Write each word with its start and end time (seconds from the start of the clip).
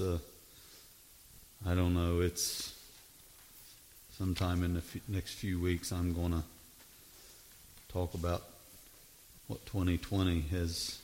uh, 0.00 0.18
I 1.66 1.74
don't 1.74 1.94
know. 1.94 2.20
It's 2.20 2.74
sometime 4.16 4.62
in 4.64 4.74
the 4.74 4.80
f- 4.80 5.02
next 5.08 5.34
few 5.34 5.60
weeks. 5.60 5.92
I'm 5.92 6.14
going 6.14 6.32
to 6.32 6.42
talk 7.92 8.14
about 8.14 8.42
what 9.46 9.64
2020 9.66 10.40
has. 10.50 10.98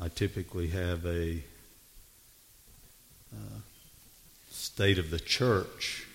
I 0.00 0.08
typically 0.08 0.68
have 0.68 1.04
a 1.06 1.42
uh, 3.32 3.58
state 4.50 4.98
of 4.98 5.10
the 5.10 5.20
church 5.20 6.06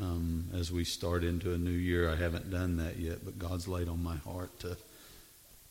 um, 0.00 0.48
as 0.54 0.70
we 0.70 0.84
start 0.84 1.24
into 1.24 1.52
a 1.52 1.58
new 1.58 1.70
year. 1.70 2.10
I 2.10 2.16
haven't 2.16 2.50
done 2.50 2.76
that 2.76 2.98
yet, 2.98 3.24
but 3.24 3.38
God's 3.38 3.68
laid 3.68 3.88
on 3.88 4.02
my 4.02 4.16
heart 4.16 4.58
to 4.60 4.76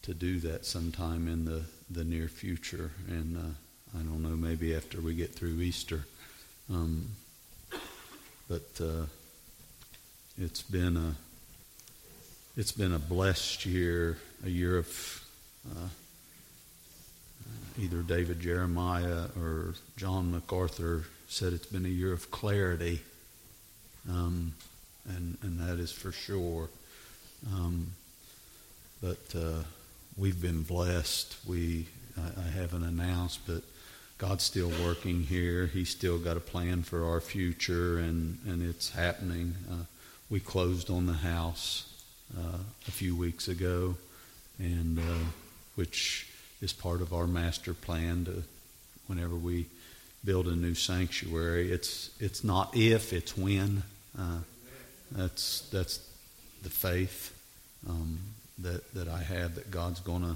to 0.02 0.14
do 0.14 0.40
that 0.40 0.66
sometime 0.66 1.28
in 1.28 1.46
the, 1.46 1.62
the 1.90 2.04
near 2.04 2.28
future. 2.28 2.92
And 3.08 3.38
uh, 3.38 3.56
I 3.96 4.02
don't 4.02 4.22
know, 4.22 4.36
maybe 4.36 4.76
after 4.76 5.02
we 5.02 5.16
get 5.16 5.34
through 5.34 5.62
Easter. 5.62 6.06
Um, 6.72 7.10
but 8.48 8.70
uh, 8.82 9.06
it's 10.38 10.62
been 10.62 10.96
a 10.98 11.16
it's 12.56 12.72
been 12.72 12.94
a 12.94 13.00
blessed 13.00 13.66
year, 13.66 14.18
a 14.46 14.50
year 14.50 14.78
of 14.78 15.24
uh, 15.72 15.88
either 17.80 18.02
David 18.02 18.40
Jeremiah 18.40 19.28
or 19.40 19.76
John 19.98 20.32
MacArthur 20.32 21.06
said 21.28 21.54
it's 21.54 21.68
been 21.68 21.86
a 21.86 21.90
year 21.90 22.12
of 22.12 22.30
clarity, 22.32 23.02
um, 24.10 24.54
and 25.08 25.38
and 25.42 25.60
that 25.60 25.80
is 25.80 25.92
for 25.92 26.12
sure. 26.12 26.70
Um, 27.54 27.88
but 29.02 29.34
uh, 29.36 29.64
we've 30.18 30.42
been 30.42 30.64
blessed. 30.64 31.38
We 31.48 31.88
I, 32.18 32.42
I 32.42 32.50
haven't 32.50 32.84
announced, 32.84 33.40
but 33.48 33.64
God's 34.20 34.44
still 34.44 34.70
working 34.84 35.22
here. 35.22 35.68
He's 35.68 35.90
still 35.90 36.20
got 36.20 36.36
a 36.36 36.42
plan 36.42 36.84
for 36.84 37.06
our 37.06 37.22
future, 37.22 37.98
and 38.00 38.38
and 38.46 38.62
it's 38.62 38.90
happening. 38.90 39.56
Uh, 39.72 39.86
we 40.30 40.42
closed 40.42 40.92
on 40.92 41.06
the 41.06 41.14
house 41.14 41.92
uh, 42.38 42.60
a 42.86 42.92
few 42.92 43.16
weeks 43.16 43.48
ago, 43.48 43.96
and 44.60 45.00
uh, 45.00 45.26
which 45.76 46.28
is 46.62 46.74
part 46.74 47.02
of 47.02 47.14
our 47.14 47.28
master 47.28 47.74
plan 47.74 48.26
to 48.26 48.44
whenever 49.08 49.36
we 49.36 49.68
build 50.26 50.48
a 50.48 50.56
new 50.56 50.76
sanctuary. 50.76 51.72
It's 51.72 52.10
it's 52.20 52.44
not 52.44 52.76
if, 52.76 53.14
it's 53.14 53.38
when. 53.38 53.84
Uh, 54.18 54.40
that's 55.14 55.62
that's 55.72 56.06
the 56.62 56.70
faith 56.70 57.34
um, 57.88 58.20
that 58.58 58.94
that 58.94 59.08
I 59.08 59.24
have 59.24 59.56
that 59.56 59.72
God's 59.72 60.02
going 60.02 60.24
to 60.24 60.36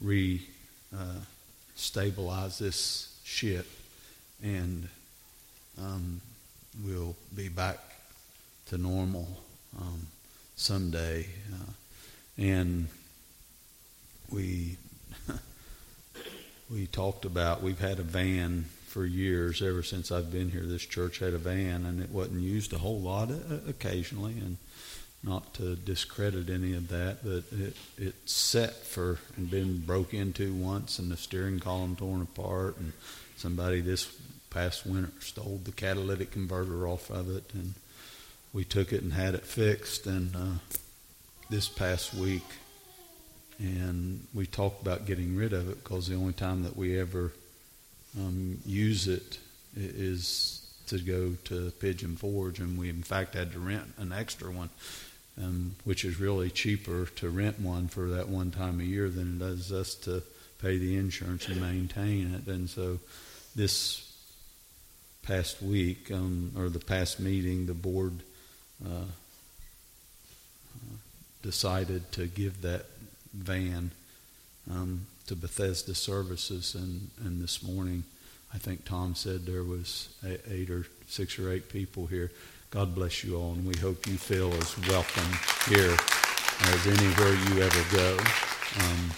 re 0.00 0.40
uh, 0.96 1.18
stabilize 1.74 2.58
this 2.58 3.18
ship, 3.24 3.66
and 4.42 4.88
um, 5.80 6.20
we'll 6.84 7.16
be 7.34 7.48
back 7.48 7.78
to 8.66 8.78
normal 8.78 9.28
um, 9.80 10.06
someday. 10.56 11.26
Uh, 11.52 11.72
and 12.38 12.88
we 14.30 14.76
we 16.70 16.86
talked 16.86 17.24
about 17.24 17.62
we've 17.62 17.78
had 17.78 17.98
a 17.98 18.02
van 18.02 18.64
for 18.86 19.04
years 19.04 19.60
ever 19.60 19.82
since 19.82 20.12
I've 20.12 20.30
been 20.30 20.50
here. 20.50 20.62
This 20.62 20.86
church 20.86 21.18
had 21.18 21.34
a 21.34 21.38
van, 21.38 21.84
and 21.84 22.00
it 22.00 22.10
wasn't 22.10 22.42
used 22.42 22.72
a 22.72 22.78
whole 22.78 23.00
lot 23.00 23.30
uh, 23.30 23.34
occasionally, 23.68 24.32
and 24.32 24.56
not 25.24 25.54
to 25.54 25.74
discredit 25.74 26.50
any 26.50 26.74
of 26.74 26.88
that, 26.88 27.24
but 27.24 27.44
it 27.58 27.76
it 27.96 28.14
set 28.28 28.74
for 28.74 29.18
and 29.36 29.50
been 29.50 29.78
broke 29.80 30.12
into 30.12 30.52
once, 30.52 30.98
and 30.98 31.10
the 31.10 31.16
steering 31.16 31.60
column 31.60 31.96
torn 31.96 32.20
apart, 32.20 32.76
and 32.78 32.92
somebody 33.36 33.80
this 33.80 34.14
past 34.50 34.86
winter 34.86 35.10
stole 35.20 35.60
the 35.64 35.72
catalytic 35.72 36.30
converter 36.30 36.86
off 36.86 37.10
of 37.10 37.34
it, 37.34 37.44
and 37.54 37.74
we 38.52 38.64
took 38.64 38.92
it 38.92 39.02
and 39.02 39.12
had 39.14 39.34
it 39.34 39.46
fixed, 39.46 40.06
and 40.06 40.36
uh, 40.36 40.76
this 41.50 41.68
past 41.68 42.14
week, 42.14 42.44
and 43.58 44.26
we 44.34 44.46
talked 44.46 44.82
about 44.82 45.06
getting 45.06 45.36
rid 45.36 45.52
of 45.52 45.68
it 45.68 45.82
because 45.82 46.06
the 46.06 46.14
only 46.14 46.32
time 46.34 46.62
that 46.62 46.76
we 46.76 46.98
ever 46.98 47.32
um, 48.18 48.58
use 48.66 49.08
it 49.08 49.38
is 49.76 50.60
to 50.86 50.98
go 50.98 51.32
to 51.44 51.70
Pigeon 51.80 52.16
Forge, 52.16 52.60
and 52.60 52.78
we 52.78 52.90
in 52.90 53.02
fact 53.02 53.34
had 53.34 53.52
to 53.52 53.58
rent 53.58 53.94
an 53.96 54.12
extra 54.12 54.50
one 54.50 54.68
um, 55.42 55.74
which 55.84 56.04
is 56.04 56.20
really 56.20 56.50
cheaper 56.50 57.06
to 57.16 57.28
rent 57.28 57.60
one 57.60 57.88
for 57.88 58.08
that 58.10 58.28
one 58.28 58.50
time 58.50 58.80
a 58.80 58.84
year 58.84 59.08
than 59.08 59.36
it 59.36 59.38
does 59.38 59.72
us 59.72 59.94
to 59.94 60.22
pay 60.60 60.78
the 60.78 60.96
insurance 60.96 61.48
and 61.48 61.60
maintain 61.60 62.34
it. 62.34 62.46
And 62.46 62.70
so 62.70 62.98
this 63.56 64.12
past 65.22 65.60
week, 65.62 66.10
um, 66.10 66.52
or 66.56 66.68
the 66.68 66.78
past 66.78 67.18
meeting, 67.18 67.66
the 67.66 67.74
board 67.74 68.12
uh, 68.84 69.04
decided 71.42 72.10
to 72.12 72.26
give 72.26 72.62
that 72.62 72.86
van 73.32 73.90
um, 74.70 75.06
to 75.26 75.34
Bethesda 75.34 75.94
Services. 75.94 76.74
And, 76.74 77.10
and 77.24 77.42
this 77.42 77.62
morning, 77.62 78.04
I 78.52 78.58
think 78.58 78.84
Tom 78.84 79.14
said 79.14 79.46
there 79.46 79.64
was 79.64 80.08
eight 80.48 80.70
or 80.70 80.86
six 81.08 81.38
or 81.38 81.50
eight 81.50 81.68
people 81.68 82.06
here 82.06 82.30
God 82.74 82.92
bless 82.92 83.22
you 83.22 83.36
all, 83.36 83.52
and 83.52 83.64
we 83.64 83.76
hope 83.76 84.04
you 84.08 84.16
feel 84.16 84.52
as 84.54 84.76
welcome 84.88 85.30
here 85.68 85.96
as 86.60 86.86
anywhere 86.88 87.32
you 87.32 87.62
ever 87.62 87.96
go. 87.96 88.18
Um, 88.80 89.10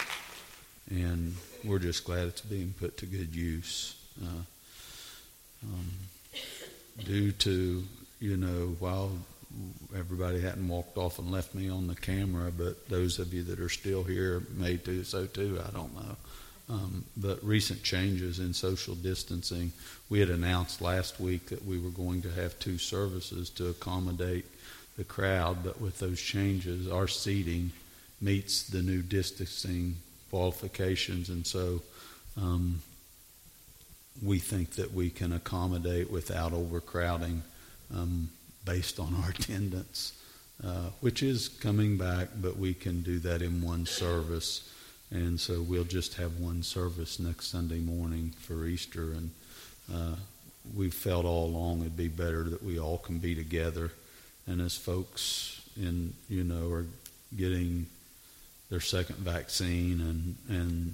and 0.91 1.35
we're 1.65 1.79
just 1.79 2.05
glad 2.05 2.27
it's 2.27 2.41
being 2.41 2.75
put 2.79 2.97
to 2.97 3.07
good 3.07 3.35
use. 3.35 3.95
Uh, 4.21 4.43
um, 5.63 5.87
due 7.03 7.31
to, 7.31 7.83
you 8.19 8.37
know, 8.37 8.75
while 8.77 9.09
everybody 9.97 10.39
hadn't 10.39 10.67
walked 10.67 10.99
off 10.99 11.17
and 11.17 11.31
left 11.31 11.55
me 11.55 11.67
on 11.67 11.87
the 11.87 11.95
camera, 11.95 12.51
but 12.55 12.87
those 12.89 13.17
of 13.17 13.33
you 13.33 13.41
that 13.41 13.59
are 13.59 13.69
still 13.69 14.03
here 14.03 14.43
may 14.55 14.75
do 14.75 15.03
so 15.03 15.25
too. 15.25 15.59
I 15.67 15.71
don't 15.71 15.95
know. 15.95 16.15
Um, 16.69 17.05
but 17.15 17.41
recent 17.43 17.81
changes 17.81 18.39
in 18.39 18.53
social 18.53 18.95
distancing, 18.95 19.71
we 20.09 20.19
had 20.19 20.29
announced 20.29 20.81
last 20.81 21.19
week 21.19 21.47
that 21.47 21.65
we 21.65 21.79
were 21.79 21.91
going 21.91 22.21
to 22.23 22.31
have 22.31 22.59
two 22.59 22.77
services 22.77 23.49
to 23.51 23.69
accommodate 23.69 24.45
the 24.97 25.05
crowd, 25.05 25.63
but 25.63 25.79
with 25.79 25.99
those 25.99 26.19
changes, 26.19 26.89
our 26.89 27.07
seating 27.07 27.71
meets 28.19 28.63
the 28.63 28.81
new 28.81 29.01
distancing 29.01 29.95
qualifications, 30.29 31.29
and 31.29 31.45
so 31.45 31.81
um, 32.35 32.81
we 34.23 34.39
think 34.39 34.71
that 34.71 34.93
we 34.93 35.09
can 35.09 35.31
accommodate 35.31 36.11
without 36.11 36.51
overcrowding 36.51 37.43
um, 37.93 38.29
based 38.65 38.99
on 38.99 39.15
our 39.23 39.29
attendance, 39.37 40.13
uh, 40.65 40.89
which 41.01 41.23
is 41.23 41.47
coming 41.47 41.97
back, 41.97 42.29
but 42.41 42.57
we 42.57 42.73
can 42.73 43.01
do 43.01 43.19
that 43.19 43.41
in 43.41 43.61
one 43.61 43.85
service. 43.85 44.69
And 45.11 45.39
so 45.39 45.61
we'll 45.61 45.85
just 45.85 46.15
have 46.15 46.39
one 46.39 46.63
service 46.63 47.19
next 47.19 47.47
Sunday 47.47 47.79
morning 47.79 48.33
for 48.39 48.65
Easter. 48.65 49.13
And 49.13 49.31
uh, 49.93 50.15
we've 50.75 50.93
felt 50.93 51.25
all 51.25 51.45
along 51.45 51.81
it'd 51.81 51.95
be 51.95 52.09
better 52.09 52.43
that 52.43 52.63
we 52.63 52.79
all 52.79 52.97
can 52.97 53.19
be 53.19 53.35
together. 53.35 53.91
And 54.47 54.61
as 54.61 54.75
folks 54.75 55.61
in, 55.77 56.13
you 56.29 56.43
know, 56.43 56.71
are 56.71 56.85
getting 57.35 57.87
their 58.69 58.81
second 58.81 59.17
vaccine 59.17 60.01
and, 60.01 60.35
and 60.49 60.93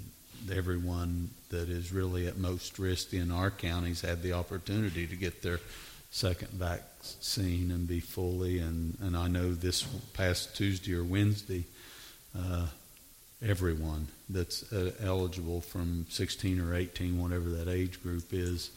everyone 0.51 1.29
that 1.49 1.69
is 1.69 1.91
really 1.91 2.27
at 2.27 2.37
most 2.37 2.77
risk 2.77 3.13
in 3.13 3.31
our 3.31 3.49
counties 3.49 4.01
had 4.01 4.21
the 4.21 4.33
opportunity 4.33 5.07
to 5.07 5.15
get 5.15 5.41
their 5.41 5.59
second 6.11 6.49
vaccine 6.49 7.71
and 7.71 7.87
be 7.87 7.99
fully. 7.99 8.59
And, 8.59 8.97
and 9.01 9.17
I 9.17 9.27
know 9.27 9.53
this 9.53 9.83
past 10.13 10.55
Tuesday 10.55 10.93
or 10.93 11.03
Wednesday, 11.03 11.63
uh, 12.37 12.67
everyone 13.43 14.07
that's 14.29 14.71
uh, 14.71 14.91
eligible 15.01 15.61
from 15.61 16.05
16 16.09 16.59
or 16.59 16.75
18, 16.75 17.21
whatever 17.21 17.49
that 17.49 17.67
age 17.67 18.01
group 18.01 18.25
is, 18.31 18.71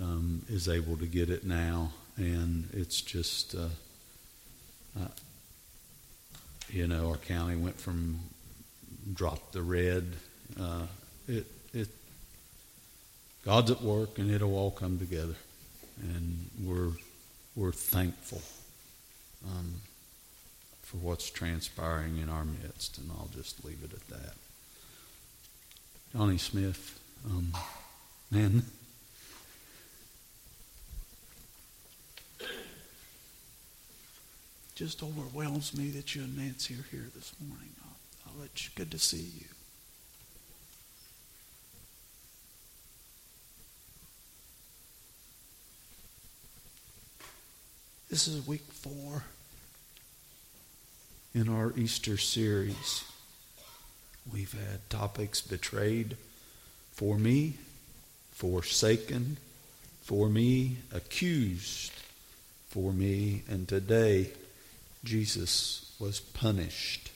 um, 0.00 0.42
is 0.48 0.68
able 0.68 0.96
to 0.96 1.06
get 1.06 1.30
it 1.30 1.44
now. 1.44 1.92
And 2.16 2.68
it's 2.72 3.00
just, 3.00 3.54
uh, 3.54 3.68
uh, 5.00 5.08
you 6.68 6.86
know, 6.86 7.10
our 7.10 7.16
county 7.16 7.56
went 7.56 7.78
from 7.78 8.18
drop 9.12 9.52
the 9.52 9.62
red. 9.62 10.06
Uh, 10.60 10.86
it, 11.28 11.46
it, 11.72 11.88
God's 13.44 13.70
at 13.70 13.82
work, 13.82 14.18
and 14.18 14.30
it'll 14.30 14.56
all 14.56 14.70
come 14.70 14.98
together, 14.98 15.34
and 16.00 16.50
we're 16.62 16.92
we're 17.56 17.72
thankful. 17.72 18.40
Um, 19.44 19.74
for 20.82 20.98
what's 20.98 21.30
transpiring 21.30 22.18
in 22.18 22.28
our 22.28 22.44
midst, 22.44 22.98
and 22.98 23.10
I'll 23.10 23.30
just 23.34 23.64
leave 23.64 23.82
it 23.82 23.92
at 23.92 24.08
that. 24.08 24.34
Johnny 26.12 26.36
Smith, 26.36 27.00
um, 27.24 27.52
man. 28.30 28.64
Just 34.74 35.02
overwhelms 35.02 35.76
me 35.76 35.90
that 35.90 36.14
you 36.14 36.22
and 36.22 36.36
Nancy 36.36 36.74
are 36.74 36.84
here 36.90 37.08
this 37.14 37.32
morning. 37.46 37.70
I'll, 37.84 38.32
I'll 38.34 38.40
let 38.40 38.64
you, 38.64 38.70
good 38.74 38.90
to 38.90 38.98
see 38.98 39.30
you. 39.38 39.46
This 48.10 48.28
is 48.28 48.46
week 48.46 48.60
four 48.70 49.24
in 51.34 51.48
our 51.48 51.72
Easter 51.76 52.16
series. 52.16 53.04
We've 54.30 54.52
had 54.52 54.88
topics 54.90 55.40
betrayed 55.40 56.16
for 56.92 57.18
me, 57.18 57.54
forsaken 58.32 59.38
for 60.02 60.28
me, 60.28 60.78
accused 60.92 61.92
for 62.68 62.92
me, 62.92 63.42
and 63.48 63.66
today 63.66 64.30
Jesus 65.04 65.94
was 65.98 66.20
punished 66.20 67.10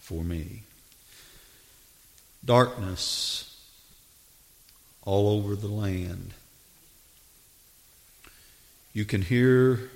for 0.00 0.22
me. 0.22 0.62
Darkness 2.44 3.56
all 5.04 5.28
over 5.28 5.56
the 5.56 5.68
land. 5.68 6.32
You 8.92 9.04
can 9.04 9.22
hear 9.22 9.90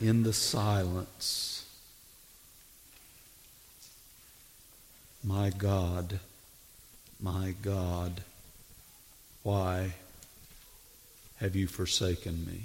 in 0.00 0.22
the 0.22 0.32
silence, 0.32 1.61
My 5.24 5.50
God, 5.50 6.18
my 7.20 7.54
God, 7.62 8.22
why 9.44 9.94
have 11.36 11.54
you 11.54 11.68
forsaken 11.68 12.44
me? 12.44 12.64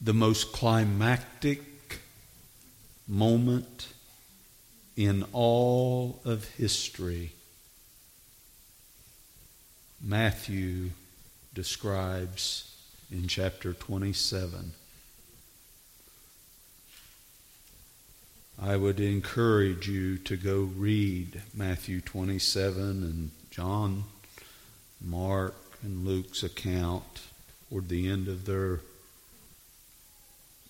The 0.00 0.12
most 0.12 0.52
climactic 0.52 2.00
moment 3.06 3.86
in 4.96 5.24
all 5.32 6.20
of 6.24 6.48
history, 6.56 7.30
Matthew 10.02 10.90
describes 11.54 12.74
in 13.12 13.28
chapter 13.28 13.72
27. 13.72 14.72
I 18.60 18.76
would 18.76 19.00
encourage 19.00 19.88
you 19.88 20.18
to 20.18 20.36
go 20.36 20.70
read 20.76 21.42
Matthew 21.54 22.00
27 22.00 22.80
and 22.82 23.30
John, 23.50 24.04
Mark, 25.00 25.54
and 25.82 26.06
Luke's 26.06 26.42
account 26.42 27.22
toward 27.68 27.88
the 27.88 28.08
end 28.08 28.28
of 28.28 28.46
their 28.46 28.80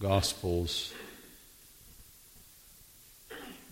Gospels. 0.00 0.92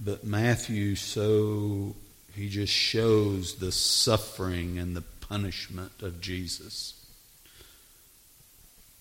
But 0.02 0.24
Matthew, 0.24 0.94
so 0.94 1.96
he 2.34 2.48
just 2.48 2.72
shows 2.72 3.56
the 3.56 3.72
suffering 3.72 4.78
and 4.78 4.96
the 4.96 5.02
punishment 5.02 6.02
of 6.02 6.20
Jesus. 6.20 6.94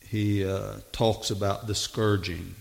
He 0.07 0.43
uh, 0.43 0.77
talks 0.91 1.29
about 1.29 1.67
the 1.67 1.75
scourging, 1.75 2.55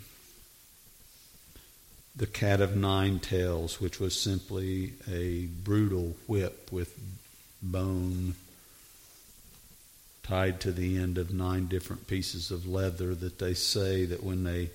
the 2.18 2.26
cat 2.26 2.60
of 2.60 2.76
nine 2.76 3.20
tails, 3.20 3.80
which 3.80 4.00
was 4.00 4.20
simply 4.20 4.92
a 5.08 5.46
brutal 5.46 6.16
whip 6.26 6.70
with 6.72 6.98
bone 7.62 8.34
tied 10.24 10.60
to 10.60 10.72
the 10.72 10.98
end 10.98 11.16
of 11.16 11.32
nine 11.32 11.66
different 11.68 12.08
pieces 12.08 12.50
of 12.50 12.66
leather 12.66 13.14
that 13.14 13.38
they 13.38 13.54
say 13.54 14.04
that 14.04 14.22
when 14.22 14.42
they 14.42 14.68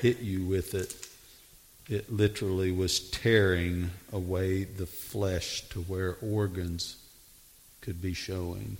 hit 0.00 0.20
you 0.20 0.44
with 0.44 0.74
it, 0.74 0.94
it 1.88 2.12
literally 2.12 2.70
was 2.70 3.00
tearing 3.10 3.90
away 4.12 4.64
the 4.64 4.86
flesh 4.86 5.62
to 5.70 5.80
where 5.80 6.16
organs 6.20 6.96
could 7.80 8.02
be 8.02 8.12
showing. 8.12 8.76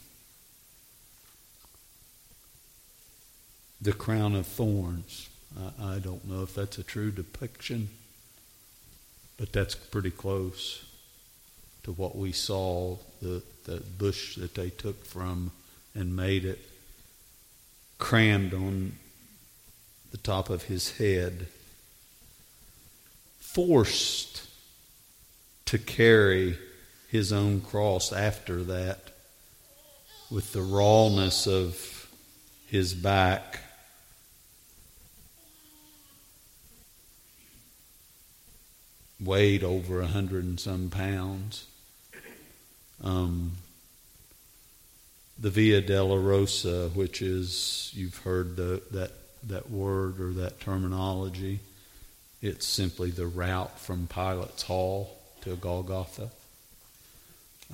The 3.81 3.95
crown 3.95 4.35
of 4.35 4.47
thorns. 4.47 5.31
I, 5.59 5.95
I 5.95 5.99
don't 5.99 6.29
know 6.29 6.43
if 6.43 6.55
that's 6.55 6.77
a 6.77 6.83
true 6.83 7.11
depiction, 7.11 7.89
but 9.41 9.55
that's 9.55 9.75
pretty 9.75 10.11
close 10.11 10.85
to 11.83 11.93
what 11.93 12.15
we 12.15 12.31
saw 12.31 12.95
the, 13.23 13.43
the 13.65 13.83
bush 13.97 14.37
that 14.37 14.55
they 14.55 14.69
took 14.69 15.03
from 15.07 15.51
and 15.95 16.15
made 16.15 16.45
it 16.45 16.59
crammed 17.97 18.53
on 18.53 18.93
the 20.11 20.19
top 20.19 20.51
of 20.51 20.65
his 20.65 20.99
head, 20.99 21.47
forced 23.39 24.47
to 25.65 25.79
carry 25.79 26.59
his 27.09 27.33
own 27.33 27.63
cross 27.63 28.13
after 28.13 28.63
that 28.63 28.99
with 30.31 30.53
the 30.53 30.61
rawness 30.63 31.47
of 31.47 32.11
his 32.67 32.93
back. 32.93 33.61
Weighed 39.23 39.63
over 39.63 40.01
a 40.01 40.07
hundred 40.07 40.45
and 40.45 40.59
some 40.59 40.91
pounds. 40.91 41.67
Um, 43.03 43.53
the 45.39 45.51
Via 45.51 45.81
Dolorosa, 45.81 46.95
which 46.95 47.23
is, 47.23 47.91
you've 47.95 48.19
heard 48.19 48.57
the, 48.57 48.83
that, 48.91 49.13
that 49.45 49.71
word 49.71 50.21
or 50.21 50.33
that 50.35 50.61
terminology. 50.61 51.61
It's 52.43 52.67
simply 52.67 53.11
the 53.11 53.27
route 53.27 53.79
from 53.79 54.07
Pilate's 54.07 54.63
Hall 54.63 55.19
to 55.43 55.57
Golgotha. 55.57 56.31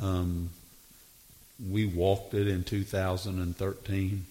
Um, 0.00 0.50
we 1.70 1.86
walked 1.86 2.34
it 2.34 2.48
in 2.48 2.64
2013. 2.64 4.26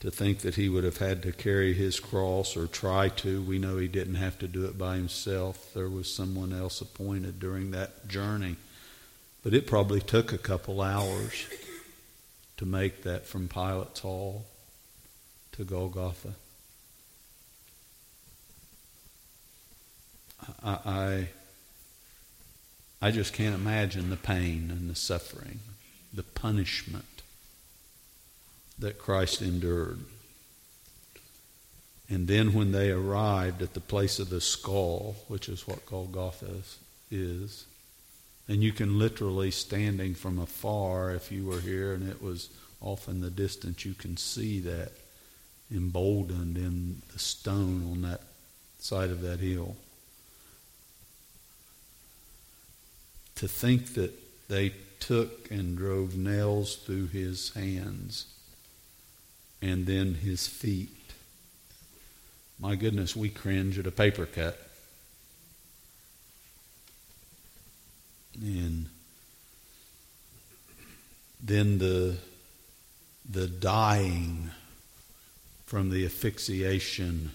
To 0.00 0.12
think 0.12 0.40
that 0.40 0.54
he 0.54 0.68
would 0.68 0.84
have 0.84 0.98
had 0.98 1.22
to 1.24 1.32
carry 1.32 1.74
his 1.74 1.98
cross 1.98 2.56
or 2.56 2.68
try 2.68 3.08
to, 3.08 3.42
we 3.42 3.58
know 3.58 3.78
he 3.78 3.88
didn't 3.88 4.14
have 4.14 4.38
to 4.38 4.46
do 4.46 4.64
it 4.66 4.78
by 4.78 4.94
himself. 4.94 5.72
There 5.74 5.88
was 5.88 6.12
someone 6.12 6.52
else 6.52 6.80
appointed 6.80 7.40
during 7.40 7.72
that 7.72 8.06
journey. 8.06 8.56
But 9.42 9.54
it 9.54 9.66
probably 9.66 10.00
took 10.00 10.32
a 10.32 10.38
couple 10.38 10.80
hours 10.80 11.48
to 12.58 12.66
make 12.66 13.02
that 13.02 13.26
from 13.26 13.48
Pilate's 13.48 14.00
Hall 14.00 14.46
to 15.52 15.64
Golgotha. 15.64 16.34
I, 20.62 20.78
I, 20.84 21.28
I 23.02 23.10
just 23.10 23.32
can't 23.32 23.54
imagine 23.54 24.10
the 24.10 24.16
pain 24.16 24.70
and 24.70 24.88
the 24.88 24.94
suffering, 24.94 25.58
the 26.12 26.22
punishment 26.22 27.17
that 28.78 28.98
Christ 28.98 29.42
endured. 29.42 30.00
And 32.10 32.26
then 32.26 32.54
when 32.54 32.72
they 32.72 32.90
arrived 32.90 33.60
at 33.60 33.74
the 33.74 33.80
place 33.80 34.18
of 34.18 34.30
the 34.30 34.40
skull, 34.40 35.16
which 35.28 35.48
is 35.48 35.66
what 35.66 35.84
Golgotha 35.84 36.62
is, 37.10 37.66
and 38.48 38.62
you 38.62 38.72
can 38.72 38.98
literally, 38.98 39.50
standing 39.50 40.14
from 40.14 40.38
afar, 40.38 41.14
if 41.14 41.30
you 41.30 41.44
were 41.44 41.60
here 41.60 41.92
and 41.92 42.08
it 42.08 42.22
was 42.22 42.48
off 42.80 43.08
in 43.08 43.20
the 43.20 43.30
distance, 43.30 43.84
you 43.84 43.92
can 43.92 44.16
see 44.16 44.60
that 44.60 44.92
emboldened 45.70 46.56
in 46.56 47.02
the 47.12 47.18
stone 47.18 47.86
on 47.92 48.02
that 48.02 48.22
side 48.78 49.10
of 49.10 49.20
that 49.20 49.40
hill. 49.40 49.76
To 53.34 53.46
think 53.46 53.94
that 53.94 54.14
they 54.48 54.72
took 54.98 55.50
and 55.50 55.76
drove 55.76 56.16
nails 56.16 56.76
through 56.76 57.08
his 57.08 57.52
hands 57.52 58.26
and 59.60 59.86
then 59.86 60.14
his 60.14 60.46
feet. 60.46 60.90
My 62.58 62.74
goodness, 62.74 63.14
we 63.14 63.28
cringe 63.28 63.78
at 63.78 63.86
a 63.86 63.92
paper 63.92 64.26
cut. 64.26 64.58
and 68.40 68.88
then 71.42 71.78
the 71.78 72.16
the 73.30 73.46
dying 73.46 74.50
from 75.66 75.90
the 75.90 76.04
asphyxiation 76.04 77.32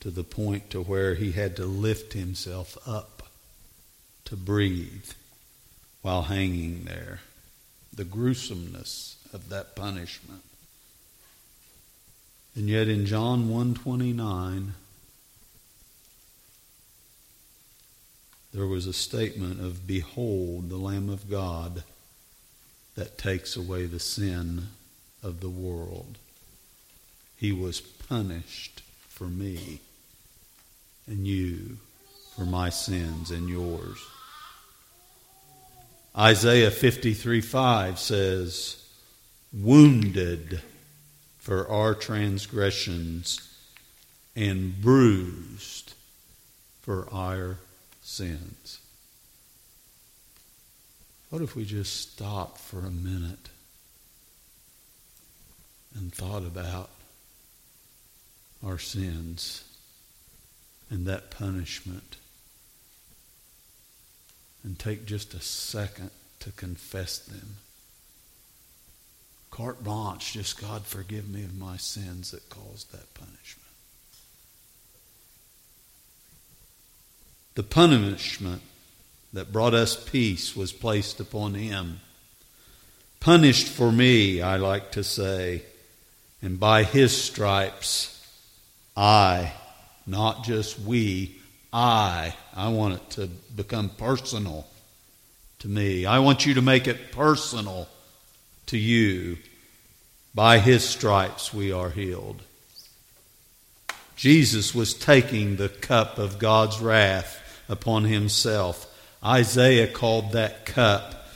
to 0.00 0.10
the 0.10 0.24
point 0.24 0.70
to 0.70 0.82
where 0.82 1.14
he 1.14 1.32
had 1.32 1.56
to 1.56 1.64
lift 1.64 2.14
himself 2.14 2.78
up 2.86 3.22
to 4.24 4.36
breathe 4.36 5.10
while 6.00 6.22
hanging 6.22 6.84
there 6.84 7.20
the 7.92 8.04
gruesomeness 8.04 9.16
of 9.32 9.50
that 9.50 9.76
punishment 9.76 10.42
and 12.54 12.68
yet 12.68 12.88
in 12.88 13.06
John 13.06 13.48
129 13.48 14.74
there 18.52 18.66
was 18.66 18.86
a 18.86 18.92
statement 18.92 19.60
of, 19.60 19.86
Behold, 19.86 20.70
the 20.70 20.76
Lamb 20.76 21.10
of 21.10 21.28
God 21.28 21.82
that 22.94 23.18
takes 23.18 23.56
away 23.56 23.86
the 23.86 23.98
sin 23.98 24.68
of 25.24 25.40
the 25.40 25.50
world. 25.50 26.18
He 27.36 27.50
was 27.50 27.80
punished 27.80 28.82
for 29.08 29.24
me 29.24 29.80
and 31.08 31.26
you, 31.26 31.78
for 32.36 32.44
my 32.44 32.70
sins 32.70 33.32
and 33.32 33.48
yours. 33.48 33.98
Isaiah 36.16 36.70
53 36.70 37.40
5 37.40 37.98
says, 37.98 38.84
wounded 39.52 40.60
for 41.44 41.70
our 41.70 41.94
transgressions, 41.94 43.38
and 44.34 44.80
bruised 44.80 45.92
for 46.80 47.06
our 47.12 47.58
sins. 48.00 48.80
What 51.28 51.42
if 51.42 51.54
we 51.54 51.66
just 51.66 52.12
stopped 52.12 52.56
for 52.56 52.78
a 52.78 52.90
minute 52.90 53.50
and 55.94 56.14
thought 56.14 56.44
about 56.44 56.88
our 58.64 58.78
sins 58.78 59.64
and 60.88 61.04
that 61.04 61.30
punishment 61.30 62.16
and 64.62 64.78
take 64.78 65.04
just 65.04 65.34
a 65.34 65.40
second 65.40 66.10
to 66.40 66.52
confess 66.52 67.18
them? 67.18 67.56
Carte 69.54 69.84
blanche, 69.84 70.32
just 70.32 70.60
God 70.60 70.82
forgive 70.84 71.28
me 71.28 71.44
of 71.44 71.56
my 71.56 71.76
sins 71.76 72.32
that 72.32 72.50
caused 72.50 72.90
that 72.90 73.14
punishment. 73.14 73.68
The 77.54 77.62
punishment 77.62 78.62
that 79.32 79.52
brought 79.52 79.72
us 79.72 79.94
peace 79.94 80.56
was 80.56 80.72
placed 80.72 81.20
upon 81.20 81.54
him. 81.54 82.00
Punished 83.20 83.68
for 83.68 83.92
me, 83.92 84.42
I 84.42 84.56
like 84.56 84.90
to 84.92 85.04
say, 85.04 85.62
and 86.42 86.58
by 86.58 86.82
his 86.82 87.16
stripes, 87.16 88.26
I, 88.96 89.52
not 90.04 90.42
just 90.42 90.80
we, 90.80 91.36
I, 91.72 92.34
I 92.56 92.70
want 92.70 92.94
it 92.94 93.10
to 93.10 93.28
become 93.54 93.90
personal 93.90 94.66
to 95.60 95.68
me. 95.68 96.06
I 96.06 96.18
want 96.18 96.44
you 96.44 96.54
to 96.54 96.62
make 96.62 96.88
it 96.88 97.12
personal 97.12 97.88
to 98.66 98.78
you. 98.78 99.38
By 100.34 100.58
his 100.58 100.88
stripes 100.88 101.54
we 101.54 101.70
are 101.72 101.90
healed. 101.90 102.42
Jesus 104.16 104.74
was 104.74 104.94
taking 104.94 105.56
the 105.56 105.68
cup 105.68 106.18
of 106.18 106.38
God's 106.38 106.80
wrath 106.80 107.62
upon 107.68 108.04
himself. 108.04 108.86
Isaiah 109.24 109.86
called 109.86 110.32
that 110.32 110.66
cup 110.66 111.26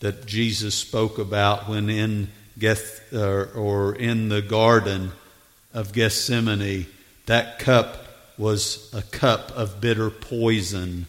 that 0.00 0.26
Jesus 0.26 0.74
spoke 0.74 1.18
about 1.18 1.68
when 1.68 1.88
in 1.88 2.30
Geth, 2.58 3.12
or, 3.12 3.46
or 3.54 3.94
in 3.94 4.28
the 4.28 4.42
garden 4.42 5.12
of 5.72 5.92
Gethsemane, 5.92 6.86
that 7.26 7.58
cup 7.58 8.04
was 8.36 8.92
a 8.94 9.02
cup 9.02 9.50
of 9.52 9.80
bitter 9.80 10.10
poison. 10.10 11.06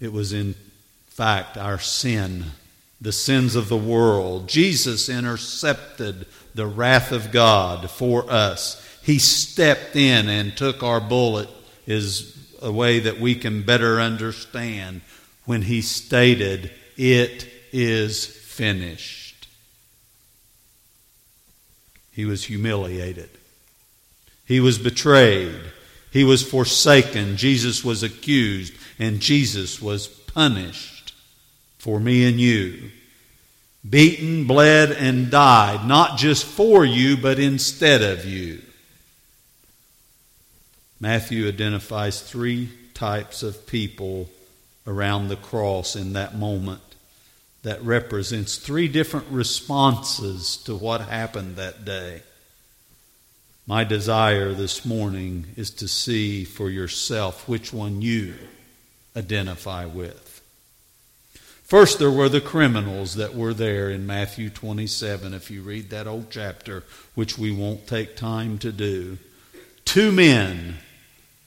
It 0.00 0.12
was, 0.12 0.32
in 0.32 0.54
fact, 1.08 1.56
our 1.56 1.78
sin, 1.78 2.46
the 3.00 3.12
sins 3.12 3.54
of 3.54 3.68
the 3.68 3.76
world. 3.76 4.48
Jesus 4.48 5.08
intercepted 5.08 6.26
the 6.54 6.66
wrath 6.66 7.12
of 7.12 7.30
God 7.30 7.90
for 7.90 8.30
us. 8.30 8.84
He 9.02 9.18
stepped 9.18 9.96
in 9.96 10.28
and 10.28 10.56
took 10.56 10.82
our 10.82 11.00
bullet, 11.00 11.48
is 11.86 12.36
a 12.60 12.72
way 12.72 12.98
that 13.00 13.20
we 13.20 13.34
can 13.34 13.62
better 13.62 14.00
understand 14.00 15.00
when 15.44 15.62
he 15.62 15.80
stated, 15.80 16.72
It 16.96 17.48
is 17.72 18.26
finished. 18.26 19.48
He 22.12 22.24
was 22.24 22.44
humiliated. 22.44 23.30
He 24.44 24.58
was 24.58 24.78
betrayed. 24.78 25.60
He 26.10 26.24
was 26.24 26.42
forsaken. 26.42 27.36
Jesus 27.36 27.84
was 27.84 28.02
accused. 28.02 28.74
And 28.98 29.20
Jesus 29.20 29.80
was 29.80 30.08
punished 30.08 30.97
for 31.78 31.98
me 31.98 32.28
and 32.28 32.40
you. 32.40 32.90
Beaten, 33.88 34.46
bled, 34.46 34.90
and 34.90 35.30
died, 35.30 35.86
not 35.86 36.18
just 36.18 36.44
for 36.44 36.84
you, 36.84 37.16
but 37.16 37.38
instead 37.38 38.02
of 38.02 38.24
you. 38.24 38.60
Matthew 41.00 41.46
identifies 41.46 42.20
three 42.20 42.68
types 42.92 43.42
of 43.42 43.66
people 43.66 44.28
around 44.86 45.28
the 45.28 45.36
cross 45.36 45.94
in 45.94 46.14
that 46.14 46.34
moment 46.34 46.82
that 47.62 47.82
represents 47.82 48.56
three 48.56 48.88
different 48.88 49.26
responses 49.30 50.56
to 50.56 50.74
what 50.74 51.02
happened 51.02 51.56
that 51.56 51.84
day. 51.84 52.22
My 53.66 53.84
desire 53.84 54.54
this 54.54 54.84
morning 54.84 55.46
is 55.56 55.70
to 55.72 55.88
see 55.88 56.44
for 56.44 56.70
yourself 56.70 57.46
which 57.48 57.72
one 57.72 58.00
you 58.00 58.34
identify 59.16 59.84
with. 59.84 60.27
First, 61.68 61.98
there 61.98 62.10
were 62.10 62.28
the 62.28 62.40
criminals 62.40 63.14
that 63.14 63.34
were 63.34 63.54
there 63.54 63.90
in 63.90 64.06
Matthew 64.06 64.50
27, 64.50 65.34
if 65.34 65.50
you 65.50 65.62
read 65.62 65.90
that 65.90 66.06
old 66.06 66.30
chapter, 66.30 66.82
which 67.14 67.38
we 67.38 67.52
won't 67.52 67.86
take 67.86 68.16
time 68.16 68.58
to 68.58 68.72
do. 68.72 69.18
Two 69.84 70.10
men 70.10 70.78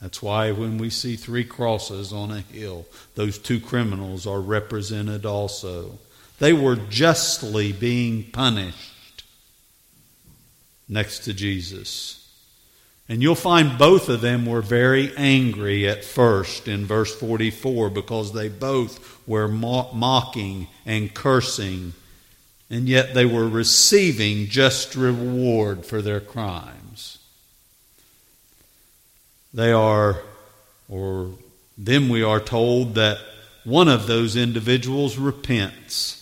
that's 0.02 0.22
why 0.22 0.52
when 0.52 0.80
we 0.80 0.90
see 0.90 1.16
three 1.16 1.44
crosses 1.44 2.12
on 2.12 2.32
a 2.32 2.40
hill, 2.40 2.86
those 3.14 3.38
two 3.38 3.60
criminals 3.60 4.26
are 4.26 4.42
represented 4.42 5.28
also. 5.28 6.00
They 6.40 6.54
were 6.54 6.76
justly 6.76 7.72
being 7.72 8.24
punished 8.32 9.24
next 10.90 11.20
to 11.26 11.34
Jesus. 11.34 12.21
And 13.10 13.22
you'll 13.22 13.36
find 13.36 13.78
both 13.78 14.08
of 14.10 14.22
them 14.22 14.46
were 14.46 14.62
very 14.62 15.16
angry 15.18 15.88
at 15.88 16.06
first 16.06 16.68
in 16.68 16.86
verse 16.86 17.14
44 17.16 17.90
because 17.90 18.32
they 18.32 18.48
both 18.48 19.20
were 19.28 19.48
mocking 19.48 20.68
and 20.86 21.14
cursing, 21.14 21.94
and 22.70 22.88
yet 22.88 23.14
they 23.14 23.26
were 23.26 23.50
receiving 23.50 24.48
just 24.48 24.96
reward 24.96 25.86
for 25.86 26.02
their 26.02 26.22
crimes. 26.22 27.18
They 29.54 29.72
are, 29.74 30.22
or 30.88 31.32
then 31.78 32.08
we 32.08 32.24
are 32.24 32.40
told 32.40 32.96
that 32.96 33.18
one 33.64 33.90
of 33.90 34.08
those 34.08 34.36
individuals 34.36 35.18
repents 35.18 36.18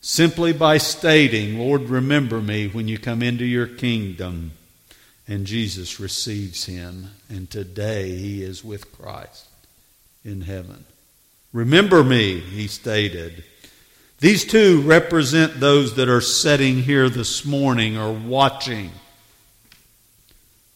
simply 0.00 0.52
by 0.52 0.76
stating, 0.76 1.58
Lord, 1.58 1.88
remember 1.88 2.42
me 2.42 2.68
when 2.68 2.88
you 2.88 2.98
come 2.98 3.22
into 3.22 3.46
your 3.46 3.66
kingdom. 3.66 4.52
And 5.26 5.46
Jesus 5.46 5.98
receives 5.98 6.66
him, 6.66 7.10
and 7.30 7.50
today 7.50 8.10
he 8.16 8.42
is 8.42 8.62
with 8.62 8.92
Christ 8.98 9.46
in 10.24 10.42
heaven. 10.42 10.84
Remember 11.52 12.04
me, 12.04 12.40
he 12.40 12.66
stated. 12.66 13.44
These 14.20 14.44
two 14.44 14.82
represent 14.82 15.60
those 15.60 15.94
that 15.94 16.08
are 16.08 16.20
sitting 16.20 16.82
here 16.82 17.08
this 17.08 17.44
morning 17.44 17.96
or 17.96 18.12
watching 18.12 18.90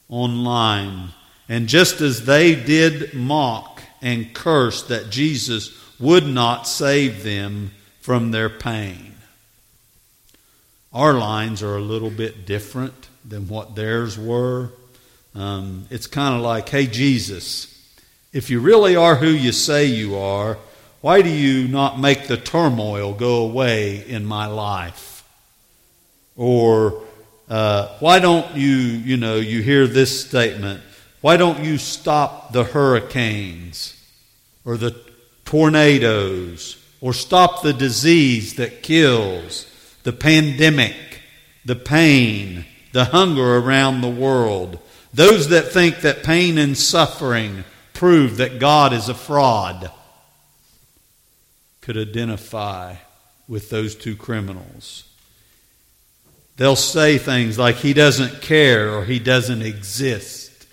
online 0.08 1.10
and 1.48 1.66
just 1.66 2.00
as 2.00 2.26
they 2.26 2.54
did 2.54 3.14
mock 3.14 3.82
and 4.02 4.34
curse 4.34 4.82
that 4.84 5.10
Jesus 5.10 5.72
would 5.98 6.26
not 6.26 6.66
save 6.68 7.22
them 7.22 7.72
from 8.00 8.30
their 8.30 8.48
pain. 8.48 9.14
Our 10.92 11.14
lines 11.14 11.62
are 11.62 11.76
a 11.76 11.82
little 11.82 12.10
bit 12.10 12.46
different 12.46 13.07
than 13.24 13.48
what 13.48 13.74
theirs 13.74 14.18
were. 14.18 14.70
Um, 15.34 15.86
it's 15.90 16.06
kind 16.06 16.34
of 16.34 16.40
like, 16.42 16.68
hey, 16.68 16.86
Jesus, 16.86 17.74
if 18.32 18.50
you 18.50 18.60
really 18.60 18.96
are 18.96 19.16
who 19.16 19.28
you 19.28 19.52
say 19.52 19.86
you 19.86 20.16
are, 20.16 20.58
why 21.00 21.22
do 21.22 21.30
you 21.30 21.68
not 21.68 22.00
make 22.00 22.26
the 22.26 22.36
turmoil 22.36 23.14
go 23.14 23.44
away 23.44 24.04
in 24.06 24.24
my 24.24 24.46
life? 24.46 25.24
Or 26.36 27.02
uh, 27.48 27.96
why 28.00 28.18
don't 28.18 28.56
you, 28.56 28.68
you 28.68 29.16
know, 29.16 29.36
you 29.36 29.62
hear 29.62 29.86
this 29.86 30.26
statement, 30.26 30.82
why 31.20 31.36
don't 31.36 31.64
you 31.64 31.78
stop 31.78 32.52
the 32.52 32.64
hurricanes 32.64 33.94
or 34.64 34.76
the 34.76 34.94
tornadoes 35.44 36.82
or 37.00 37.12
stop 37.12 37.62
the 37.62 37.72
disease 37.72 38.54
that 38.54 38.82
kills, 38.82 39.66
the 40.02 40.12
pandemic, 40.12 40.96
the 41.64 41.76
pain, 41.76 42.64
the 42.92 43.06
hunger 43.06 43.56
around 43.56 44.00
the 44.00 44.08
world? 44.08 44.78
Those 45.12 45.48
that 45.48 45.72
think 45.72 46.00
that 46.00 46.22
pain 46.22 46.58
and 46.58 46.76
suffering 46.76 47.64
prove 47.94 48.36
that 48.36 48.58
God 48.58 48.92
is 48.92 49.08
a 49.08 49.14
fraud 49.14 49.90
could 51.80 51.96
identify 51.96 52.96
with 53.48 53.70
those 53.70 53.94
two 53.94 54.14
criminals. 54.14 55.04
They'll 56.56 56.76
say 56.76 57.18
things 57.18 57.58
like, 57.58 57.76
He 57.76 57.94
doesn't 57.94 58.42
care 58.42 58.92
or 58.92 59.04
He 59.04 59.18
doesn't 59.18 59.62
exist. 59.62 60.66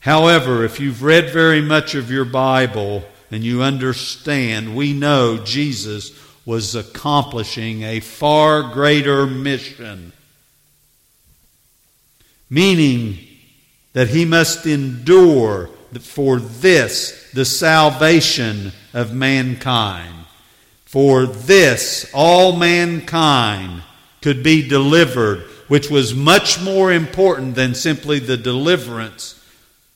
However, 0.00 0.64
if 0.64 0.80
you've 0.80 1.02
read 1.02 1.30
very 1.30 1.60
much 1.60 1.94
of 1.94 2.10
your 2.10 2.24
Bible 2.24 3.04
and 3.30 3.44
you 3.44 3.62
understand, 3.62 4.74
we 4.74 4.94
know 4.94 5.36
Jesus 5.36 6.18
was 6.46 6.74
accomplishing 6.74 7.82
a 7.82 8.00
far 8.00 8.62
greater 8.72 9.26
mission. 9.26 10.12
Meaning 12.50 13.18
that 13.92 14.08
he 14.08 14.24
must 14.24 14.66
endure 14.66 15.70
for 16.00 16.38
this, 16.38 17.30
the 17.32 17.44
salvation 17.44 18.72
of 18.92 19.14
mankind. 19.14 20.14
For 20.84 21.26
this 21.26 22.10
all 22.12 22.56
mankind 22.56 23.82
could 24.20 24.42
be 24.42 24.68
delivered, 24.68 25.42
which 25.68 25.88
was 25.88 26.14
much 26.14 26.60
more 26.60 26.92
important 26.92 27.54
than 27.54 27.74
simply 27.74 28.18
the 28.18 28.36
deliverance 28.36 29.40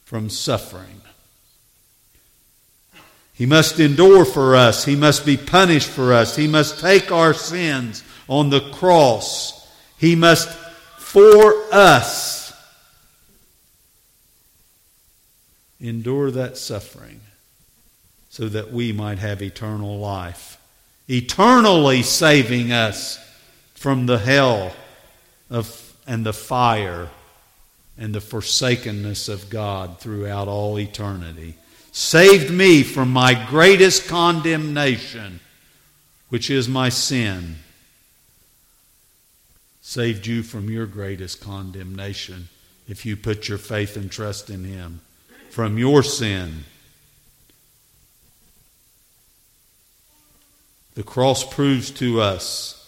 from 0.04 0.30
suffering. 0.30 1.00
He 3.32 3.46
must 3.46 3.80
endure 3.80 4.24
for 4.24 4.54
us. 4.54 4.84
He 4.84 4.94
must 4.94 5.26
be 5.26 5.36
punished 5.36 5.88
for 5.88 6.12
us. 6.12 6.36
He 6.36 6.46
must 6.46 6.78
take 6.78 7.10
our 7.10 7.34
sins 7.34 8.04
on 8.28 8.50
the 8.50 8.60
cross. 8.70 9.68
He 9.98 10.14
must, 10.14 10.48
for 10.98 11.52
us, 11.72 12.43
endure 15.80 16.30
that 16.30 16.56
suffering 16.56 17.20
so 18.28 18.48
that 18.48 18.72
we 18.72 18.92
might 18.92 19.18
have 19.18 19.42
eternal 19.42 19.98
life, 19.98 20.58
eternally 21.08 22.02
saving 22.02 22.72
us 22.72 23.18
from 23.74 24.06
the 24.06 24.18
hell 24.18 24.74
of, 25.50 25.94
and 26.06 26.26
the 26.26 26.32
fire 26.32 27.08
and 27.96 28.14
the 28.14 28.20
forsakenness 28.20 29.28
of 29.28 29.50
God 29.50 30.00
throughout 30.00 30.48
all 30.48 30.78
eternity. 30.78 31.54
Saved 31.92 32.52
me 32.52 32.82
from 32.82 33.12
my 33.12 33.34
greatest 33.48 34.08
condemnation, 34.08 35.38
which 36.28 36.50
is 36.50 36.68
my 36.68 36.88
sin. 36.88 37.56
Saved 39.80 40.26
you 40.26 40.42
from 40.42 40.68
your 40.68 40.86
greatest 40.86 41.40
condemnation 41.40 42.48
if 42.88 43.06
you 43.06 43.16
put 43.16 43.48
your 43.48 43.58
faith 43.58 43.96
and 43.96 44.10
trust 44.10 44.50
in 44.50 44.64
Him. 44.64 45.02
From 45.54 45.78
your 45.78 46.02
sin 46.02 46.64
The 50.94 51.04
cross 51.04 51.44
proves 51.44 51.92
to 51.92 52.20
us 52.20 52.80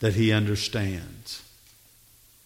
that 0.00 0.14
He 0.14 0.32
understands. 0.32 1.42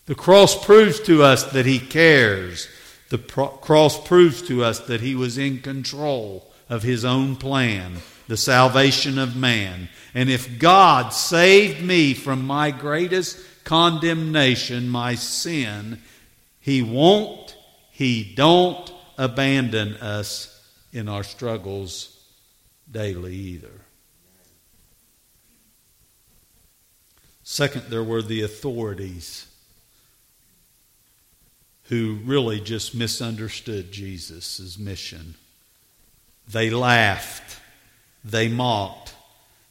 The 0.06 0.16
cross 0.16 0.64
proves 0.64 0.98
to 1.00 1.22
us 1.22 1.44
that 1.52 1.66
He 1.66 1.78
cares. 1.78 2.68
The 3.10 3.18
pro- 3.18 3.48
cross 3.48 4.04
proves 4.04 4.42
to 4.42 4.62
us 4.62 4.80
that 4.80 5.00
He 5.00 5.14
was 5.14 5.38
in 5.38 5.60
control 5.60 6.52
of 6.68 6.82
His 6.82 7.04
own 7.04 7.36
plan, 7.36 7.98
the 8.28 8.36
salvation 8.36 9.18
of 9.18 9.36
man. 9.36 9.88
And 10.14 10.30
if 10.30 10.58
God 10.58 11.10
saved 11.10 11.80
me 11.80 12.12
from 12.14 12.44
my 12.44 12.70
greatest 12.70 13.38
condemnation, 13.64 14.88
my 14.88 15.14
sin, 15.16 16.00
He 16.60 16.82
won't, 16.82 17.55
He 17.96 18.30
don't 18.34 18.92
abandon 19.16 19.94
us 19.94 20.62
in 20.92 21.08
our 21.08 21.22
struggles 21.24 22.22
daily 22.92 23.34
either. 23.34 23.72
Second, 27.42 27.84
there 27.88 28.04
were 28.04 28.20
the 28.20 28.42
authorities 28.42 29.46
who 31.84 32.18
really 32.22 32.60
just 32.60 32.94
misunderstood 32.94 33.92
Jesus' 33.92 34.76
mission. 34.78 35.34
They 36.46 36.68
laughed, 36.68 37.58
they 38.22 38.46
mocked, 38.46 39.14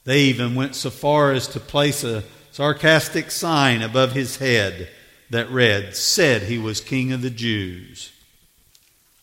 they 0.04 0.22
even 0.22 0.56
went 0.56 0.74
so 0.74 0.90
far 0.90 1.32
as 1.32 1.48
to 1.50 1.60
place 1.60 2.04
a 2.04 2.24
sarcastic 2.52 3.30
sign 3.30 3.84
above 3.84 4.14
his 4.14 4.38
head 4.38 4.90
that 5.30 5.52
read, 5.52 5.96
Said 5.96 6.42
he 6.42 6.58
was 6.58 6.82
king 6.82 7.12
of 7.12 7.22
the 7.22 7.30
Jews. 7.30 8.12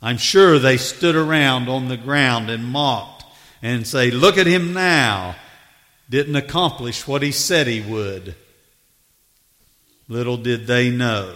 I'm 0.02 0.18
sure 0.18 0.58
they 0.58 0.78
stood 0.78 1.14
around 1.14 1.68
on 1.68 1.88
the 1.88 1.96
ground 1.96 2.50
and 2.50 2.64
mocked 2.64 3.24
and 3.62 3.86
say, 3.86 4.10
Look 4.10 4.36
at 4.36 4.48
him 4.48 4.72
now, 4.72 5.36
didn't 6.10 6.34
accomplish 6.34 7.06
what 7.06 7.22
he 7.22 7.30
said 7.30 7.68
he 7.68 7.80
would. 7.80 8.34
Little 10.08 10.36
did 10.36 10.66
they 10.66 10.90
know 10.90 11.32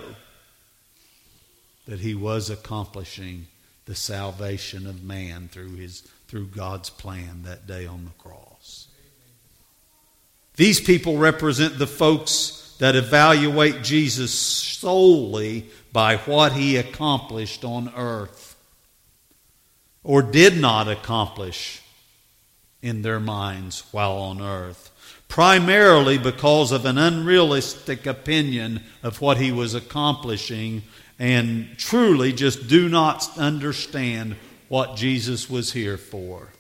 that 1.87 2.01
he 2.01 2.17
was 2.17 2.51
accomplishing 2.51 3.47
the 3.85 3.95
salvation 3.95 4.89
of 4.89 5.05
man 5.05 5.49
through, 5.49 5.77
his, 5.77 6.01
through 6.27 6.49
God's 6.49 6.91
plan 6.91 7.43
that 7.45 7.69
day 7.69 7.87
on 7.87 8.05
the 8.05 8.23
cross. 8.23 8.89
These 10.57 10.81
people 10.81 11.19
represent 11.19 11.79
the 11.79 11.87
folks 11.87 12.75
that 12.81 12.97
evaluate 12.97 13.83
Jesus 13.83 14.35
solely 14.35 15.67
by 15.93 16.17
what 16.17 16.53
he 16.53 16.77
accomplished 16.77 17.65
on 17.65 17.93
earth 17.97 18.46
or 20.07 20.23
did 20.23 20.57
not 20.57 20.87
accomplish 20.87 21.83
in 22.81 23.03
their 23.03 23.19
minds 23.19 23.83
while 23.91 24.13
on 24.13 24.41
earth, 24.41 24.93
primarily 25.27 26.17
because 26.17 26.71
of 26.71 26.85
an 26.85 26.97
unrealistic 26.97 28.07
opinion 28.07 28.81
of 29.03 29.21
what 29.21 29.37
he 29.37 29.51
was 29.51 29.75
accomplishing 29.75 30.81
and 31.19 31.77
truly 31.77 32.33
just 32.33 32.69
do 32.69 32.89
not 32.89 33.37
understand 33.37 34.37
what 34.69 34.95
Jesus 34.97 35.51
was 35.51 35.73
here 35.73 35.97
for. 35.97 36.53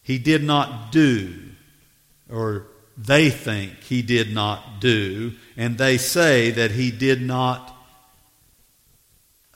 He 0.00 0.18
did 0.18 0.44
not 0.44 0.92
do, 0.92 1.34
or 2.30 2.68
they 2.96 3.30
think 3.30 3.80
he 3.80 4.00
did 4.02 4.32
not 4.32 4.80
do, 4.80 5.32
and 5.56 5.76
they 5.76 5.98
say 5.98 6.52
that 6.52 6.70
he 6.70 6.92
did 6.92 7.20
not 7.20 7.81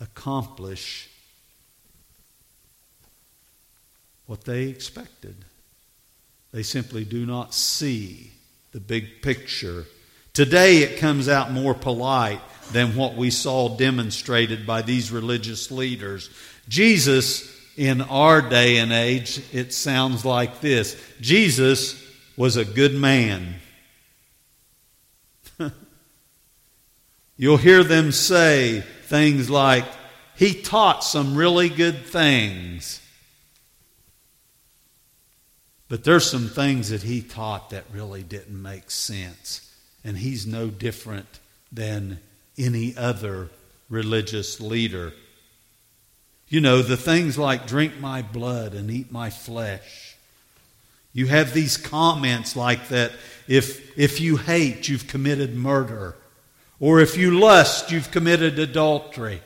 accomplish 0.01 1.09
what 4.27 4.45
they 4.45 4.65
expected. 4.65 5.37
They 6.53 6.63
simply 6.63 7.05
do 7.05 7.27
not 7.27 7.55
see 7.55 8.33
the 8.73 8.81
big 8.81 9.23
picture. 9.23 9.87
Today 10.33 10.79
it 10.79 10.99
comes 10.99 11.29
out 11.29 11.53
more 11.53 11.75
polite 11.75 12.41
than 12.73 12.97
what 12.97 13.15
we 13.15 13.31
saw 13.31 13.77
demonstrated 13.77 14.67
by 14.67 14.83
these 14.83 15.13
religious 15.13 15.71
leaders. 15.71 16.29
Jesus, 16.69 17.51
in 17.77 18.01
our 18.03 18.43
day 18.43 18.79
and 18.79 18.93
age, 18.93 19.41
it 19.53 19.73
sounds 19.73 20.25
like 20.25 20.61
this 20.61 21.01
Jesus 21.21 22.03
was 22.37 22.57
a 22.57 22.65
good 22.65 22.95
man. 22.95 23.55
You'll 27.37 27.57
hear 27.57 27.85
them 27.85 28.13
say 28.13 28.83
things 29.07 29.49
like, 29.49 29.85
He 30.37 30.55
taught 30.55 31.03
some 31.03 31.37
really 31.37 31.69
good 31.69 32.05
things. 32.05 33.01
But 35.88 36.05
there's 36.05 36.29
some 36.29 36.49
things 36.49 36.90
that 36.90 37.03
he 37.03 37.23
taught 37.23 37.71
that 37.71 37.85
really 37.92 38.23
didn't 38.23 38.61
make 38.61 38.90
sense. 38.90 39.73
And 40.05 40.19
he's 40.19 40.47
no 40.47 40.69
different 40.69 41.38
than 41.71 42.19
any 42.59 42.97
other 42.97 43.51
religious 43.88 44.61
leader. 44.61 45.12
You 46.49 46.61
know, 46.61 46.83
the 46.83 46.97
things 46.97 47.38
like 47.38 47.66
drink 47.66 47.99
my 48.01 48.23
blood 48.23 48.75
and 48.75 48.90
eat 48.90 49.12
my 49.12 49.31
flesh. 49.31 50.16
You 51.12 51.27
have 51.27 51.55
these 51.55 51.77
comments 51.77 52.57
like 52.57 52.88
that 52.88 53.12
if, 53.49 53.97
if 53.99 54.21
you 54.21 54.37
hate, 54.37 54.88
you've 54.88 55.09
committed 55.09 55.55
murder. 55.55 56.14
Or 56.79 57.01
if 57.01 57.17
you 57.17 57.39
lust, 57.39 57.91
you've 57.91 58.11
committed 58.11 58.59
adultery. 58.59 59.43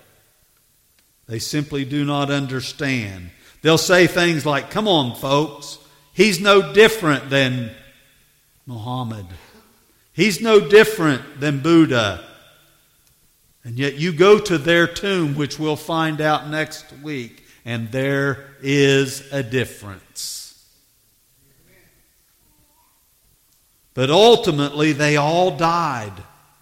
They 1.27 1.39
simply 1.39 1.85
do 1.85 2.05
not 2.05 2.31
understand. 2.31 3.31
They'll 3.63 3.79
say 3.79 4.07
things 4.07 4.45
like, 4.45 4.71
Come 4.71 4.89
on, 4.89 5.15
folks. 5.15 5.79
He's 6.13 6.41
no 6.41 6.73
different 6.73 7.31
than 7.31 7.71
Muhammad. 8.67 9.27
He's 10.13 10.41
no 10.41 10.61
different 10.61 11.41
than 11.41 11.61
Buddha. 11.61 12.27
And 13.63 13.79
yet 13.79 13.95
you 13.95 14.13
go 14.13 14.39
to 14.39 14.59
their 14.59 14.87
tomb, 14.87 15.37
which 15.37 15.59
we'll 15.59 15.77
find 15.77 16.21
out 16.21 16.49
next 16.49 16.93
week, 17.03 17.45
and 17.65 17.93
there 17.93 18.47
is 18.61 19.31
a 19.33 19.43
difference. 19.43 20.65
But 23.95 24.11
ultimately, 24.11 24.93
they 24.93 25.17
all 25.17 25.57
died 25.57 26.13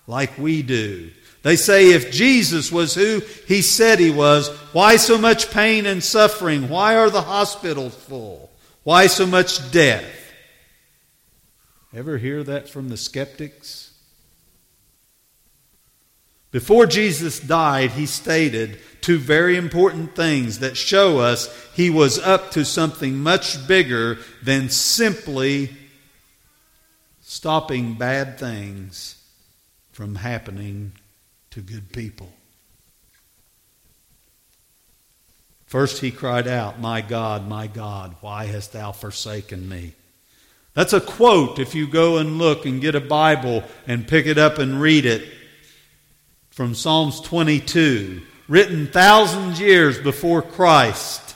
like 0.09 0.37
we 0.39 0.63
do. 0.63 1.11
They 1.43 1.55
say 1.55 1.93
if 1.93 2.11
Jesus 2.11 2.73
was 2.73 2.97
who 2.97 3.23
he 3.47 3.63
said 3.63 4.01
he 4.01 4.11
was, 4.11 4.49
why 4.73 4.97
so 4.97 5.17
much 5.17 5.53
pain 5.53 5.87
and 5.87 6.03
suffering? 6.03 6.69
Why 6.69 6.97
are 6.97 7.11
the 7.11 7.23
hospitals 7.23 7.95
full? 7.95 8.51
Why 8.83 9.07
so 9.07 9.27
much 9.27 9.71
death? 9.71 10.05
Ever 11.95 12.19
hear 12.19 12.43
that 12.43 12.69
from 12.69 12.89
the 12.89 12.97
skeptics? 12.97 13.93
Before 16.51 16.87
Jesus 16.87 17.39
died, 17.39 17.91
he 17.91 18.07
stated 18.07 18.81
two 19.03 19.19
very 19.19 19.57
important 19.57 20.17
things 20.17 20.61
that 20.61 20.77
show 20.77 21.19
us 21.19 21.55
he 21.75 21.91
was 21.91 22.19
up 22.19 22.51
to 22.53 22.65
something 22.65 23.19
much 23.19 23.69
bigger 23.69 24.19
than 24.43 24.71
simply 24.71 25.71
stopping 27.21 27.95
bad 27.95 28.39
things 28.39 29.18
from 29.99 30.15
happening 30.15 30.93
to 31.51 31.61
good 31.61 31.93
people. 31.93 32.33
First, 35.67 36.01
he 36.01 36.13
cried 36.13 36.47
out, 36.47 36.79
My 36.79 37.01
God, 37.01 37.49
my 37.49 37.67
God, 37.67 38.15
why 38.21 38.45
hast 38.45 38.73
thou 38.73 38.93
forsaken 38.93 39.69
me? 39.69 39.95
That's 40.73 40.93
a 40.93 41.01
quote 41.01 41.59
if 41.59 41.75
you 41.75 41.89
go 41.89 42.19
and 42.19 42.39
look 42.39 42.65
and 42.65 42.81
get 42.81 42.95
a 42.95 43.01
Bible 43.01 43.65
and 43.89 44.07
pick 44.07 44.27
it 44.27 44.39
up 44.39 44.59
and 44.59 44.81
read 44.81 45.05
it 45.05 45.29
from 46.51 46.77
Psalms 46.77 47.21
22, 47.21 48.23
written 48.47 48.87
thousands 48.87 49.59
years 49.59 49.99
before 49.99 50.43
Christ. 50.43 51.35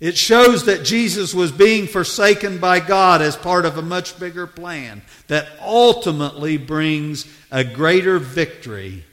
It 0.00 0.16
shows 0.16 0.64
that 0.64 0.82
Jesus 0.82 1.34
was 1.34 1.52
being 1.52 1.86
forsaken 1.86 2.58
by 2.58 2.80
God 2.80 3.20
as 3.20 3.36
part 3.36 3.66
of 3.66 3.76
a 3.76 3.82
much 3.82 4.18
bigger 4.18 4.46
plan 4.46 5.02
that 5.26 5.46
ultimately 5.60 6.56
brings 6.56 7.26
a 7.50 7.64
greater 7.64 8.18
victory 8.18 9.04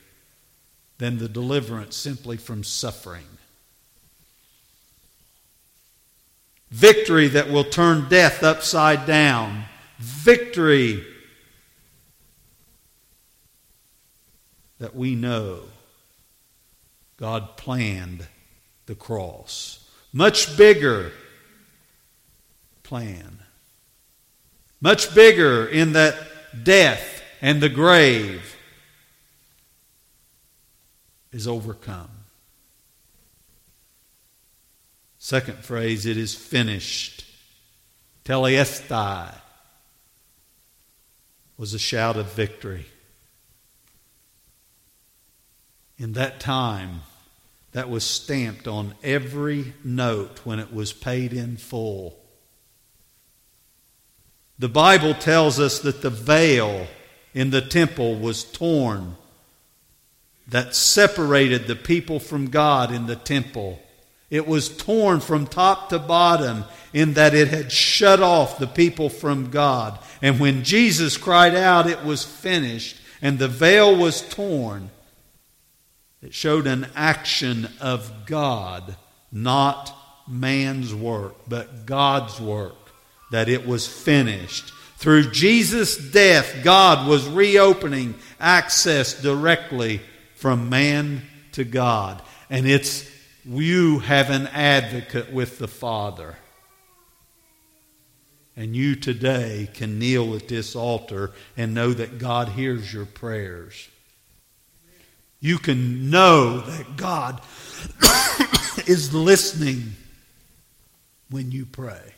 than 0.98 1.18
the 1.18 1.28
deliverance 1.28 1.98
simply 1.98 2.38
from 2.38 2.64
suffering. 2.64 3.26
Victory 6.72 7.28
that 7.28 7.50
will 7.50 7.66
turn 7.66 8.08
death 8.08 8.42
upside 8.42 9.06
down. 9.06 9.66
Victory 10.00 11.04
that 14.80 14.96
we 14.96 15.16
know 15.16 15.64
God 17.18 17.58
planned 17.58 18.28
the 18.86 18.96
cross. 18.96 19.87
Much 20.18 20.58
bigger 20.58 21.12
plan. 22.82 23.38
Much 24.82 25.14
bigger 25.14 25.68
in 25.68 25.94
that 25.94 26.16
death 26.64 27.22
and 27.40 27.62
the 27.62 27.70
grave 27.70 28.56
is 31.32 31.48
overcome. 31.48 32.10
Second 35.20 35.60
phrase, 35.64 36.08
it 36.08 36.18
is 36.18 36.34
finished. 36.34 37.24
Tetelestai 38.26 39.36
was 41.60 41.76
a 41.76 41.80
shout 41.80 42.18
of 42.18 42.34
victory. 42.34 42.88
In 46.00 46.14
that 46.14 46.40
time, 46.40 47.02
that 47.72 47.90
was 47.90 48.04
stamped 48.04 48.68
on 48.68 48.96
every 49.04 49.74
note 49.84 50.40
when 50.44 50.60
it 50.60 50.74
was 50.74 50.94
paid 50.94 51.34
in 51.34 51.58
full. 51.58 52.20
The 54.60 54.70
Bible 54.70 55.14
tells 55.14 55.60
us 55.60 55.80
that 55.80 56.02
the 56.02 56.10
veil 56.10 56.88
in 57.34 57.52
the 57.52 57.62
temple 57.62 58.16
was 58.16 58.44
torn 58.44 59.16
that 60.48 60.76
separated 60.76 61.68
the 61.68 61.76
people 61.76 62.20
from 62.20 62.50
God 62.50 62.92
in 62.92 63.06
the 63.06 63.16
temple. 63.16 63.80
It 64.30 64.48
was 64.48 64.76
torn 64.76 65.20
from 65.20 65.46
top 65.46 65.90
to 65.90 66.00
bottom 66.00 66.66
in 66.94 67.14
that 67.14 67.34
it 67.34 67.50
had 67.50 67.72
shut 67.72 68.22
off 68.22 68.58
the 68.58 68.68
people 68.68 69.10
from 69.10 69.52
God. 69.52 70.00
And 70.22 70.40
when 70.40 70.64
Jesus 70.64 71.18
cried 71.18 71.56
out, 71.56 71.90
it 71.90 72.04
was 72.04 72.24
finished, 72.24 72.98
and 73.22 73.38
the 73.38 73.48
veil 73.48 73.96
was 73.96 74.22
torn. 74.22 74.90
It 76.28 76.34
showed 76.34 76.68
an 76.68 76.88
action 76.94 77.70
of 77.80 78.26
God, 78.26 78.98
not 79.32 79.96
man's 80.28 80.94
work, 80.94 81.36
but 81.48 81.86
God's 81.86 82.38
work, 82.38 82.76
that 83.32 83.48
it 83.48 83.66
was 83.66 83.88
finished. 83.88 84.74
Through 84.98 85.32
Jesus' 85.32 85.96
death, 85.96 86.66
God 86.66 87.08
was 87.08 87.30
reopening 87.30 88.14
access 88.42 89.22
directly 89.22 90.02
from 90.36 90.68
man 90.68 91.22
to 91.54 91.64
God. 91.64 92.22
And 92.50 92.68
it's 92.68 93.10
you 93.46 94.00
have 94.00 94.30
an 94.30 94.48
advocate 94.48 95.32
with 95.32 95.60
the 95.60 95.70
Father. 95.70 96.36
And 98.58 98.76
you 98.76 98.98
today 98.98 99.70
can 99.74 99.98
kneel 99.98 100.36
at 100.36 100.50
this 100.50 100.76
altar 100.76 101.32
and 101.56 101.74
know 101.74 101.94
that 101.94 102.18
God 102.20 102.50
hears 102.50 102.92
your 102.92 103.06
prayers. 103.06 103.88
You 105.40 105.60
can 105.60 106.10
know 106.10 106.62
that 106.62 106.98
God 106.98 107.42
is 108.88 109.14
listening 109.14 109.94
when 111.30 111.52
you 111.52 111.66
pray. 111.66 112.14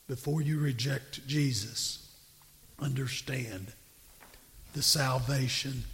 before 0.07 0.43
you 0.43 0.59
reject 0.59 1.27
Jesus, 1.27 2.11
understand 2.79 3.73
the 4.75 4.83
salvation 4.83 5.85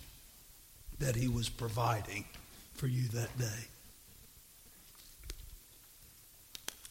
that 0.98 1.14
He 1.14 1.28
was 1.28 1.48
providing 1.48 2.24
for 2.74 2.88
you 2.88 3.06
that 3.08 3.38
day. 3.38 3.66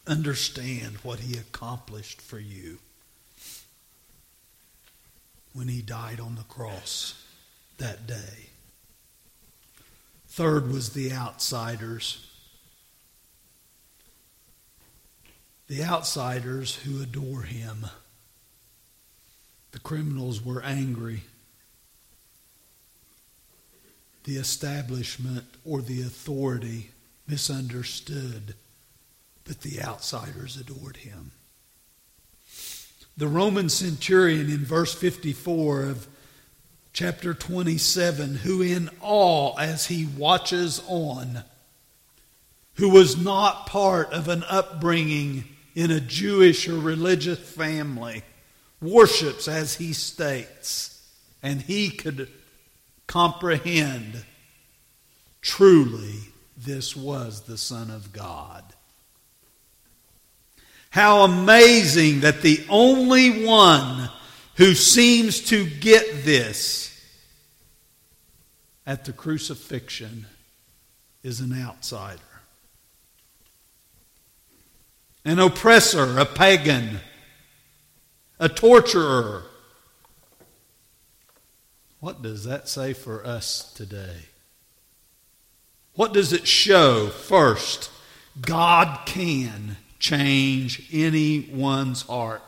Understand 0.07 0.97
what 1.03 1.19
He 1.19 1.37
accomplished 1.37 2.21
for 2.21 2.39
you 2.39 2.79
when 5.53 5.67
He 5.67 5.81
died 5.81 6.19
on 6.19 6.35
the 6.35 6.43
cross 6.43 7.25
that 7.77 8.07
day. 8.07 8.49
Third 10.27 10.71
was 10.71 10.91
the 10.91 11.11
outsiders. 11.11 12.31
the 15.71 15.85
outsiders 15.85 16.75
who 16.75 17.01
adore 17.01 17.43
him. 17.43 17.85
The 19.71 19.79
criminals 19.79 20.43
were 20.43 20.61
angry. 20.61 21.23
The 24.25 24.35
establishment 24.35 25.45
or 25.63 25.81
the 25.81 26.01
authority 26.01 26.91
misunderstood, 27.25 28.55
but 29.45 29.61
the 29.61 29.81
outsiders 29.81 30.57
adored 30.57 30.97
him. 30.97 31.31
The 33.17 33.27
Roman 33.27 33.69
centurion 33.69 34.49
in 34.49 34.65
verse 34.65 34.93
54 34.93 35.83
of 35.83 36.07
chapter 36.93 37.33
27, 37.33 38.35
who 38.37 38.61
in 38.61 38.89
awe 39.01 39.55
as 39.57 39.87
he 39.87 40.05
watches 40.05 40.81
on, 40.87 41.43
who 42.75 42.89
was 42.89 43.17
not 43.17 43.67
part 43.67 44.11
of 44.11 44.27
an 44.27 44.43
upbringing 44.49 45.43
in 45.75 45.91
a 45.91 45.99
Jewish 45.99 46.67
or 46.67 46.79
religious 46.79 47.39
family 47.39 48.23
worships 48.81 49.47
as 49.47 49.75
he 49.75 49.93
states, 49.93 51.07
and 51.43 51.61
he 51.61 51.89
could 51.89 52.29
comprehend 53.07 54.25
truly 55.41 56.19
this 56.57 56.95
was 56.95 57.41
the 57.41 57.57
Son 57.57 57.89
of 57.89 58.13
God. 58.13 58.63
How 60.91 61.21
amazing 61.21 62.21
that 62.21 62.41
the 62.41 62.63
only 62.69 63.43
one 63.43 64.09
who 64.55 64.75
seems 64.75 65.41
to 65.49 65.67
get 65.67 66.23
this 66.23 66.87
at 68.85 69.05
the 69.05 69.13
crucifixion 69.13 70.27
is 71.23 71.39
an 71.39 71.59
outsider 71.59 72.21
an 75.23 75.39
oppressor, 75.39 76.17
a 76.17 76.25
pagan, 76.25 76.99
a 78.39 78.49
torturer. 78.49 79.43
What 81.99 82.21
does 82.21 82.45
that 82.45 82.67
say 82.67 82.93
for 82.93 83.25
us 83.25 83.71
today? 83.73 84.25
What 85.93 86.13
does 86.13 86.33
it 86.33 86.47
show? 86.47 87.09
First, 87.09 87.91
God 88.39 89.05
can 89.05 89.77
change 90.01 90.89
anyone's 90.91 92.01
heart. 92.01 92.41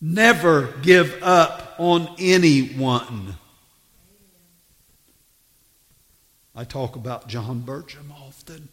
Never 0.00 0.68
give 0.80 1.22
up 1.22 1.74
on 1.78 2.08
anyone. 2.18 3.34
I 6.54 6.64
talk 6.64 6.94
about 6.94 7.26
John 7.26 7.62
Burcham 7.62 8.12
often. 8.12 8.68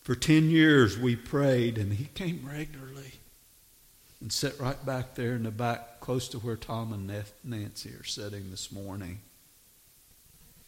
For 0.00 0.14
10 0.14 0.50
years 0.50 0.98
we 0.98 1.16
prayed, 1.16 1.76
and 1.76 1.92
he 1.92 2.06
came 2.14 2.48
regularly 2.50 3.12
and 4.20 4.32
sat 4.32 4.58
right 4.58 4.84
back 4.86 5.14
there 5.16 5.34
in 5.34 5.42
the 5.42 5.50
back, 5.50 6.00
close 6.00 6.28
to 6.28 6.38
where 6.38 6.56
Tom 6.56 6.92
and 6.94 7.24
Nancy 7.44 7.90
are 7.90 8.04
sitting 8.04 8.50
this 8.50 8.72
morning. 8.72 9.20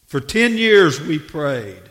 For 0.05 0.19
10 0.19 0.57
years 0.57 1.01
we 1.01 1.17
prayed. 1.17 1.89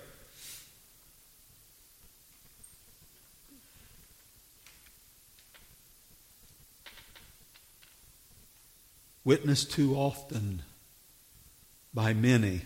Witnessed 9.26 9.72
too 9.72 9.96
often 9.96 10.62
by 11.92 12.14
many. 12.14 12.60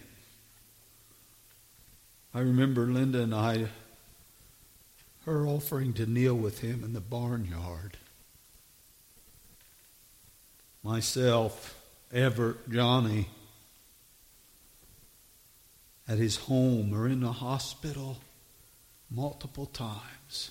I 2.34 2.40
remember 2.40 2.82
Linda 2.82 3.22
and 3.22 3.34
I 3.34 3.68
her 5.24 5.46
offering 5.46 5.94
to 5.94 6.04
kneel 6.04 6.34
with 6.34 6.60
him 6.60 6.84
in 6.84 6.92
the 6.92 7.00
barnyard. 7.00 7.96
Myself, 10.82 11.80
Everett, 12.12 12.68
Johnny, 12.68 13.28
at 16.06 16.18
his 16.18 16.36
home 16.36 16.92
or 16.92 17.08
in 17.08 17.20
the 17.20 17.32
hospital 17.32 18.18
multiple 19.10 19.64
times. 19.64 20.50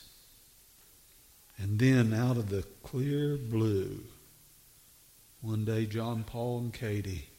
And 1.60 1.78
then 1.78 2.16
out 2.16 2.38
of 2.38 2.50
the 2.50 2.64
clear 2.82 3.38
blue, 3.38 4.00
one 5.42 5.66
day 5.66 5.86
John 5.86 6.24
Paul 6.24 6.60
and 6.60 6.74
Katie 6.74 7.30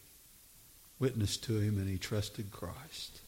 witnessed 0.99 1.45
to 1.45 1.59
him 1.59 1.79
and 1.79 1.89
he 1.89 1.99
trusted 1.99 2.51
Christ. 2.51 3.21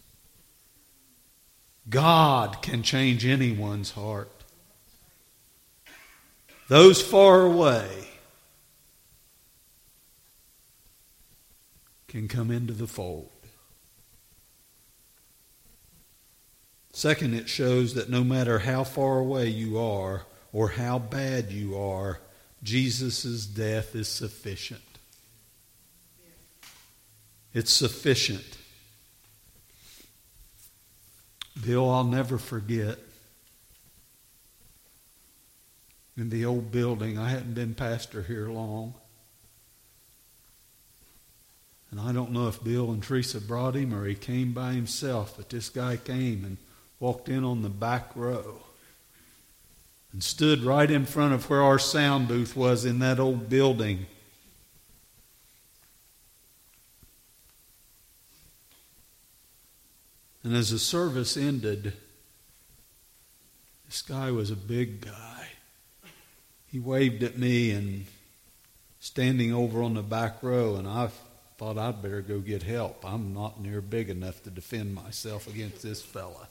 God 1.88 2.62
can 2.62 2.82
change 2.82 3.26
anyone's 3.26 3.92
heart. 3.92 4.30
Those 6.68 7.02
far 7.02 7.42
away 7.42 8.08
can 12.08 12.28
come 12.28 12.50
into 12.50 12.72
the 12.72 12.86
fold. 12.86 13.30
Second, 16.92 17.34
it 17.34 17.48
shows 17.48 17.94
that 17.94 18.10
no 18.10 18.22
matter 18.22 18.60
how 18.60 18.84
far 18.84 19.18
away 19.18 19.48
you 19.48 19.78
are 19.78 20.26
or 20.52 20.68
how 20.68 20.98
bad 20.98 21.50
you 21.50 21.76
are, 21.76 22.20
Jesus' 22.62 23.44
death 23.44 23.94
is 23.94 24.08
sufficient. 24.08 24.80
It's 27.52 27.72
sufficient. 27.72 28.58
Bill, 31.64 31.90
I'll 31.90 32.04
never 32.04 32.38
forget. 32.38 32.98
In 36.16 36.30
the 36.30 36.44
old 36.44 36.70
building, 36.70 37.18
I 37.18 37.30
hadn't 37.30 37.54
been 37.54 37.74
pastor 37.74 38.22
here 38.22 38.48
long. 38.48 38.94
And 41.90 42.00
I 42.00 42.12
don't 42.12 42.32
know 42.32 42.48
if 42.48 42.62
Bill 42.62 42.90
and 42.90 43.02
Teresa 43.02 43.40
brought 43.40 43.74
him 43.74 43.92
or 43.92 44.06
he 44.06 44.14
came 44.14 44.52
by 44.52 44.72
himself, 44.72 45.34
but 45.36 45.50
this 45.50 45.68
guy 45.68 45.96
came 45.96 46.44
and 46.44 46.56
walked 47.00 47.28
in 47.28 47.44
on 47.44 47.62
the 47.62 47.68
back 47.68 48.10
row 48.14 48.62
and 50.12 50.22
stood 50.22 50.62
right 50.62 50.90
in 50.90 51.06
front 51.06 51.32
of 51.32 51.48
where 51.48 51.62
our 51.62 51.78
sound 51.78 52.28
booth 52.28 52.54
was 52.54 52.84
in 52.84 52.98
that 52.98 53.18
old 53.18 53.48
building. 53.48 54.06
And 60.44 60.54
as 60.54 60.70
the 60.70 60.78
service 60.78 61.36
ended, 61.36 61.94
this 63.86 64.02
guy 64.02 64.30
was 64.30 64.50
a 64.50 64.56
big 64.56 65.00
guy. 65.00 65.48
He 66.66 66.78
waved 66.78 67.22
at 67.22 67.38
me 67.38 67.70
and 67.70 68.06
standing 68.98 69.52
over 69.52 69.82
on 69.82 69.94
the 69.94 70.02
back 70.02 70.42
row, 70.42 70.76
and 70.76 70.88
I 70.88 71.10
thought 71.58 71.78
I'd 71.78 72.02
better 72.02 72.22
go 72.22 72.40
get 72.40 72.62
help. 72.62 73.04
I'm 73.04 73.32
not 73.32 73.60
near 73.60 73.80
big 73.80 74.10
enough 74.10 74.42
to 74.42 74.50
defend 74.50 74.94
myself 74.94 75.46
against 75.46 75.82
this 75.82 76.02
fella. 76.02 76.48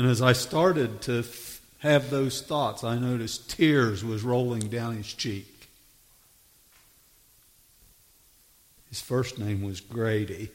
And 0.00 0.08
as 0.08 0.22
I 0.22 0.32
started 0.32 1.02
to 1.02 1.22
have 1.80 2.08
those 2.08 2.40
thoughts, 2.40 2.84
I 2.84 2.96
noticed 2.96 3.50
tears 3.50 4.02
was 4.02 4.22
rolling 4.22 4.70
down 4.70 4.96
his 4.96 5.12
cheek. 5.12 5.68
His 8.88 9.02
first 9.02 9.38
name 9.38 9.60
was 9.60 9.82
Grady. 9.82 10.48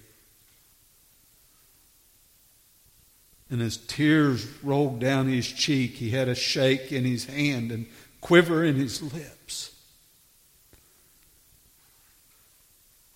And 3.52 3.62
as 3.62 3.78
tears 3.78 4.48
rolled 4.64 5.00
down 5.00 5.28
his 5.28 5.48
cheek, 5.48 5.92
he 5.92 6.10
had 6.10 6.28
a 6.28 6.34
shake 6.34 6.92
in 6.92 7.06
his 7.06 7.26
hand 7.26 7.72
and 7.72 7.86
quiver 8.22 8.64
in 8.64 8.78
his 8.78 9.14
lips. 9.14 9.76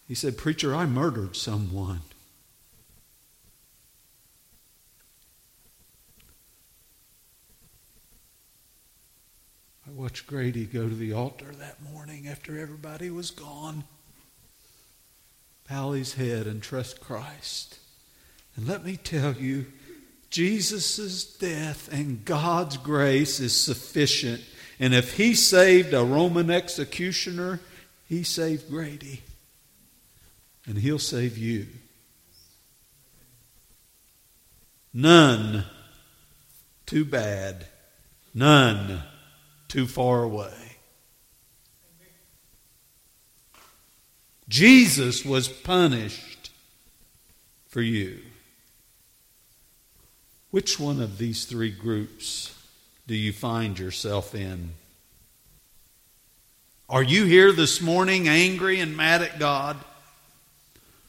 He 0.07 0.13
said, 0.13 0.37
Preacher, 0.37 0.75
I 0.75 0.85
murdered 0.85 1.35
someone. 1.35 2.01
I 9.99 10.01
watched 10.03 10.27
Grady 10.27 10.63
go 10.63 10.87
to 10.87 10.95
the 10.95 11.11
altar 11.11 11.51
that 11.59 11.83
morning 11.91 12.25
after 12.29 12.57
everybody 12.57 13.09
was 13.09 13.31
gone. 13.31 13.83
Bow 15.69 15.91
his 15.91 16.13
head 16.13 16.47
and 16.47 16.63
trust 16.63 17.01
Christ. 17.01 17.79
And 18.55 18.65
let 18.65 18.85
me 18.85 18.95
tell 18.95 19.33
you, 19.33 19.65
Jesus' 20.29 21.25
death 21.25 21.91
and 21.91 22.23
God's 22.23 22.77
grace 22.77 23.41
is 23.41 23.53
sufficient. 23.53 24.41
And 24.79 24.93
if 24.93 25.17
he 25.17 25.35
saved 25.35 25.93
a 25.93 26.01
Roman 26.01 26.49
executioner, 26.49 27.59
he 28.07 28.23
saved 28.23 28.69
Grady. 28.69 29.21
And 30.65 30.77
he'll 30.77 30.97
save 30.97 31.37
you. 31.37 31.67
None 34.93 35.65
too 36.85 37.03
bad. 37.03 37.65
None 38.33 39.03
too 39.69 39.87
far 39.87 40.23
away. 40.23 40.51
Jesus 44.49 45.23
was 45.23 45.47
punished 45.47 46.49
for 47.67 47.81
you. 47.81 48.19
Which 50.49 50.79
one 50.79 50.99
of 50.99 51.19
these 51.19 51.45
three 51.45 51.69
groups 51.69 52.55
do 53.05 53.15
you 53.15 53.31
find 53.31 53.77
yourself 53.77 54.33
in? 54.33 54.71
Are 56.89 57.03
you 57.03 57.25
here 57.25 57.51
this 57.51 57.79
morning 57.79 58.27
angry 58.27 58.79
and 58.79 58.97
mad 58.97 59.21
at 59.21 59.37
God 59.37 59.77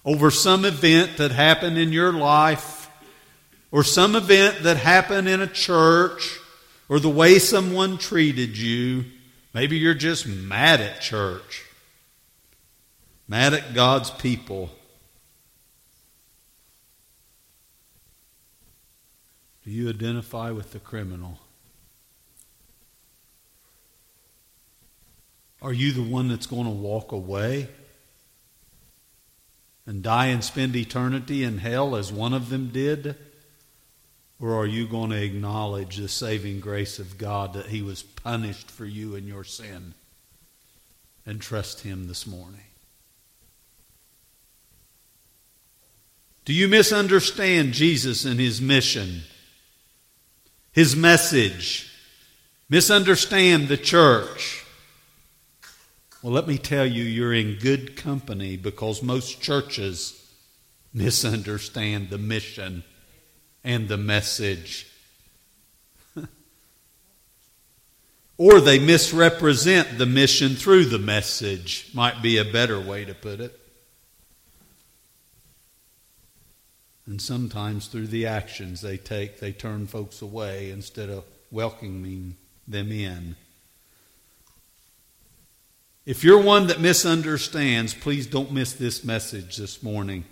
over 0.04 0.30
some 0.30 0.66
event 0.66 1.16
that 1.16 1.30
happened 1.30 1.78
in 1.78 1.90
your 1.90 2.12
life 2.12 2.90
or 3.70 3.82
some 3.82 4.14
event 4.14 4.62
that 4.64 4.76
happened 4.76 5.26
in 5.26 5.40
a 5.40 5.46
church 5.46 6.39
or 6.90 6.98
the 6.98 7.08
way 7.08 7.38
someone 7.38 7.96
treated 7.96 8.58
you. 8.58 9.04
Maybe 9.54 9.78
you're 9.78 9.94
just 9.94 10.26
mad 10.26 10.80
at 10.80 11.00
church, 11.00 11.64
mad 13.28 13.54
at 13.54 13.72
God's 13.74 14.10
people. 14.10 14.70
Do 19.64 19.70
you 19.70 19.88
identify 19.88 20.50
with 20.50 20.72
the 20.72 20.80
criminal? 20.80 21.38
Are 25.62 25.72
you 25.72 25.92
the 25.92 26.02
one 26.02 26.28
that's 26.28 26.46
going 26.46 26.64
to 26.64 26.70
walk 26.70 27.12
away 27.12 27.68
and 29.86 30.02
die 30.02 30.26
and 30.26 30.42
spend 30.42 30.74
eternity 30.74 31.44
in 31.44 31.58
hell 31.58 31.94
as 31.94 32.12
one 32.12 32.32
of 32.32 32.48
them 32.48 32.70
did? 32.70 33.16
Or 34.40 34.56
are 34.56 34.66
you 34.66 34.86
going 34.88 35.10
to 35.10 35.22
acknowledge 35.22 35.98
the 35.98 36.08
saving 36.08 36.60
grace 36.60 36.98
of 36.98 37.18
God 37.18 37.52
that 37.52 37.66
He 37.66 37.82
was 37.82 38.02
punished 38.02 38.70
for 38.70 38.86
you 38.86 39.14
and 39.14 39.28
your 39.28 39.44
sin 39.44 39.92
and 41.26 41.40
trust 41.40 41.80
Him 41.80 42.08
this 42.08 42.26
morning? 42.26 42.60
Do 46.46 46.54
you 46.54 46.68
misunderstand 46.68 47.74
Jesus 47.74 48.24
and 48.24 48.40
His 48.40 48.62
mission, 48.62 49.20
His 50.72 50.96
message? 50.96 51.92
Misunderstand 52.70 53.68
the 53.68 53.76
church? 53.76 54.64
Well, 56.22 56.32
let 56.32 56.46
me 56.46 56.56
tell 56.56 56.86
you, 56.86 57.02
you're 57.02 57.34
in 57.34 57.58
good 57.58 57.94
company 57.94 58.56
because 58.56 59.02
most 59.02 59.42
churches 59.42 60.16
misunderstand 60.94 62.08
the 62.08 62.18
mission 62.18 62.84
and 63.64 63.88
the 63.88 63.96
message. 63.96 64.86
or 68.38 68.60
they 68.60 68.78
misrepresent 68.78 69.98
the 69.98 70.06
mission 70.06 70.54
through 70.54 70.84
the 70.86 70.98
message, 70.98 71.90
might 71.94 72.22
be 72.22 72.36
a 72.38 72.44
better 72.44 72.80
way 72.80 73.04
to 73.04 73.14
put 73.14 73.40
it. 73.40 73.60
And 77.06 77.20
sometimes 77.20 77.88
through 77.88 78.06
the 78.06 78.26
actions 78.26 78.82
they 78.82 78.96
take, 78.96 79.40
they 79.40 79.50
turn 79.50 79.88
folks 79.88 80.22
away 80.22 80.70
instead 80.70 81.10
of 81.10 81.24
welcoming 81.50 82.36
them 82.68 82.92
in. 82.92 83.34
If 86.06 86.24
you're 86.24 86.40
one 86.40 86.68
that 86.68 86.80
misunderstands, 86.80 87.94
please 87.94 88.26
don't 88.26 88.52
miss 88.52 88.72
this 88.72 89.04
message 89.04 89.56
this 89.56 89.82
morning. 89.82 90.24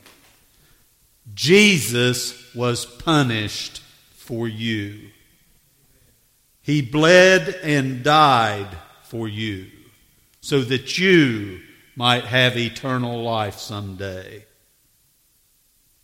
Jesus 1.35 2.55
was 2.55 2.87
punished 2.87 3.83
for 4.13 4.49
you. 4.49 5.11
He 6.63 6.83
bled 6.83 7.49
and 7.63 8.03
died 8.03 8.69
for 9.05 9.27
you 9.27 9.69
so 10.41 10.61
that 10.63 10.99
you 10.99 11.61
might 11.97 12.25
have 12.25 12.57
eternal 12.57 13.23
life 13.23 13.59
someday. 13.59 14.45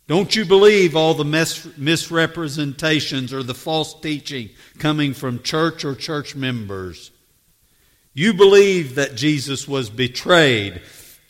Don't 0.07 0.35
you 0.35 0.45
believe 0.45 0.95
all 0.95 1.13
the 1.15 1.25
mis- 1.25 1.67
misrepresentations 1.77 3.33
or 3.33 3.41
the 3.41 3.55
false 3.55 3.99
teaching 3.99 4.49
coming 4.77 5.13
from 5.13 5.41
church 5.41 5.83
or 5.83 5.95
church 5.95 6.35
members. 6.35 7.11
You 8.13 8.33
believe 8.33 8.95
that 8.95 9.15
Jesus 9.15 9.67
was 9.67 9.89
betrayed. 9.89 10.81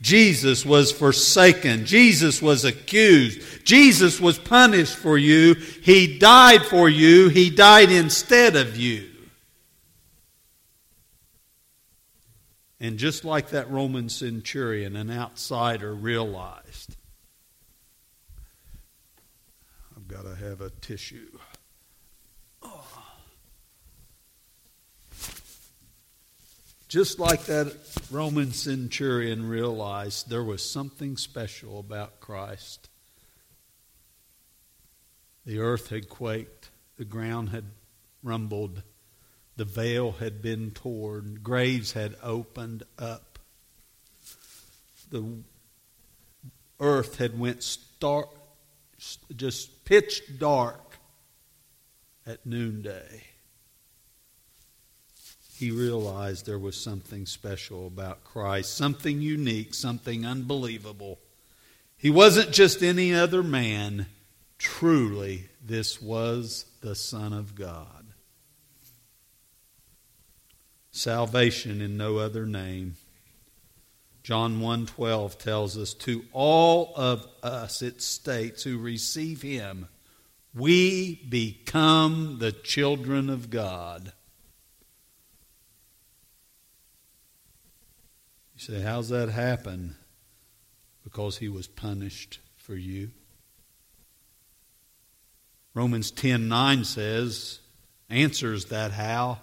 Jesus 0.01 0.65
was 0.65 0.91
forsaken. 0.91 1.85
Jesus 1.85 2.41
was 2.41 2.65
accused. 2.65 3.65
Jesus 3.65 4.19
was 4.19 4.37
punished 4.37 4.95
for 4.95 5.17
you. 5.17 5.53
He 5.53 6.19
died 6.19 6.63
for 6.63 6.89
you. 6.89 7.29
He 7.29 7.49
died 7.49 7.91
instead 7.91 8.55
of 8.55 8.77
you. 8.77 9.09
And 12.79 12.99
just 12.99 13.23
like 13.23 13.49
that 13.49 13.71
Roman 13.71 14.09
centurion, 14.09 14.95
an 14.95 15.09
outsider 15.09 15.95
realized 15.95 16.97
I've 19.95 20.07
got 20.07 20.23
to 20.23 20.35
have 20.35 20.61
a 20.61 20.69
tissue. 20.69 21.29
Just 26.87 27.19
like 27.19 27.45
that 27.45 27.75
Roman 28.11 28.51
centurion 28.51 29.47
realized 29.49 30.29
there 30.29 30.43
was 30.43 30.63
something 30.63 31.17
special 31.17 31.79
about 31.79 32.19
Christ. 32.19 32.89
The 35.45 35.59
earth 35.59 35.89
had 35.89 36.09
quaked, 36.09 36.69
the 36.97 37.05
ground 37.05 37.49
had 37.49 37.65
rumbled, 38.23 38.83
the 39.57 39.65
veil 39.65 40.13
had 40.13 40.41
been 40.41 40.71
torn, 40.71 41.39
graves 41.41 41.93
had 41.93 42.15
opened 42.21 42.83
up. 42.99 43.39
The 45.09 45.23
earth 46.79 47.17
had 47.17 47.39
went 47.39 47.63
stark, 47.63 48.29
just 49.35 49.85
pitch 49.85 50.21
dark 50.37 50.97
at 52.25 52.45
noonday. 52.45 53.23
He 55.57 55.71
realized 55.71 56.45
there 56.45 56.59
was 56.59 56.75
something 56.75 57.25
special 57.25 57.87
about 57.87 58.23
Christ, 58.23 58.75
something 58.75 59.21
unique, 59.21 59.73
something 59.73 60.25
unbelievable. 60.25 61.19
He 61.97 62.09
wasn't 62.09 62.51
just 62.51 62.83
any 62.83 63.13
other 63.13 63.41
man. 63.41 64.07
Truly, 64.57 65.45
this 65.65 66.01
was 66.01 66.65
the 66.81 66.95
Son 66.95 67.31
of 67.31 67.55
God. 67.55 68.05
Salvation 70.91 71.81
in 71.81 71.97
no 71.97 72.17
other 72.17 72.45
name. 72.45 72.95
John 74.23 74.59
1:12 74.59 75.37
tells 75.37 75.77
us 75.77 75.93
to 75.93 76.25
all 76.33 76.93
of 76.95 77.27
us 77.43 77.81
it 77.81 78.01
states 78.01 78.63
who 78.63 78.77
receive 78.77 79.41
him 79.41 79.87
we 80.55 81.15
become 81.27 82.39
the 82.39 82.53
children 82.53 83.29
of 83.29 83.49
God. 83.49 84.13
You 88.55 88.61
say 88.61 88.81
how's 88.81 89.09
that 89.09 89.29
happen? 89.29 89.95
Because 91.03 91.37
he 91.37 91.49
was 91.49 91.67
punished 91.67 92.39
for 92.55 92.75
you. 92.75 93.11
Romans 95.73 96.11
10:9 96.11 96.85
says 96.85 97.59
answers 98.09 98.65
that 98.65 98.91
how 98.91 99.39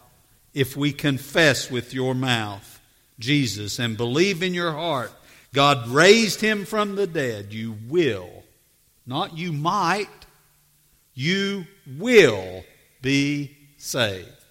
if 0.55 0.77
we 0.77 0.93
confess 0.93 1.71
with 1.71 1.93
your 1.93 2.15
mouth 2.15 2.81
Jesus 3.19 3.79
and 3.79 3.97
believe 3.97 4.43
in 4.43 4.55
your 4.55 4.73
heart 4.73 5.13
God 5.53 5.89
raised 5.89 6.41
him 6.41 6.65
from 6.65 6.97
the 6.97 7.07
dead, 7.07 7.53
you 7.53 7.77
will, 7.89 8.43
not 9.07 9.37
you 9.37 9.53
might, 9.53 10.09
you 11.15 11.67
will 11.99 12.65
be 13.03 13.57
saved. 13.77 14.42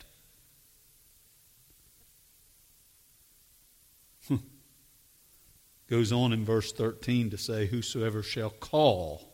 Goes 5.92 6.14
on 6.14 6.32
in 6.32 6.46
verse 6.46 6.72
13 6.72 7.32
to 7.32 7.38
say, 7.38 7.66
Whosoever 7.66 8.24
shall 8.24 8.50
call 8.50 9.34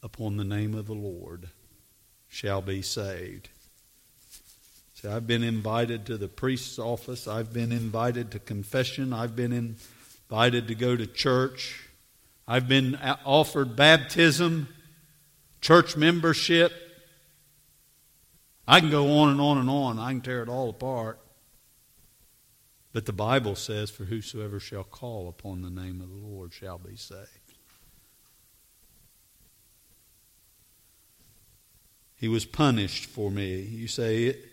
upon 0.00 0.36
the 0.36 0.44
name 0.44 0.74
of 0.74 0.86
the 0.86 0.94
Lord 0.94 1.48
shall 2.28 2.62
be 2.62 2.82
saved. 2.82 3.48
See, 4.94 5.08
I've 5.08 5.26
been 5.26 5.42
invited 5.42 6.06
to 6.06 6.16
the 6.16 6.28
priest's 6.28 6.78
office. 6.78 7.26
I've 7.26 7.52
been 7.52 7.72
invited 7.72 8.30
to 8.30 8.38
confession. 8.38 9.12
I've 9.12 9.34
been 9.34 9.52
invited 9.52 10.68
to 10.68 10.76
go 10.76 10.94
to 10.94 11.04
church. 11.04 11.84
I've 12.46 12.68
been 12.68 12.96
offered 13.24 13.74
baptism, 13.74 14.68
church 15.60 15.96
membership. 15.96 16.70
I 18.68 18.78
can 18.78 18.90
go 18.90 19.18
on 19.18 19.30
and 19.30 19.40
on 19.40 19.58
and 19.58 19.68
on. 19.68 19.98
I 19.98 20.12
can 20.12 20.20
tear 20.20 20.44
it 20.44 20.48
all 20.48 20.70
apart. 20.70 21.18
But 22.92 23.06
the 23.06 23.12
Bible 23.12 23.54
says, 23.54 23.90
For 23.90 24.04
whosoever 24.04 24.58
shall 24.58 24.84
call 24.84 25.28
upon 25.28 25.62
the 25.62 25.70
name 25.70 26.00
of 26.00 26.08
the 26.08 26.26
Lord 26.26 26.52
shall 26.52 26.78
be 26.78 26.96
saved. 26.96 27.28
He 32.16 32.28
was 32.28 32.44
punished 32.44 33.06
for 33.06 33.30
me. 33.30 33.60
You 33.60 33.88
say, 33.88 34.24
it, 34.26 34.46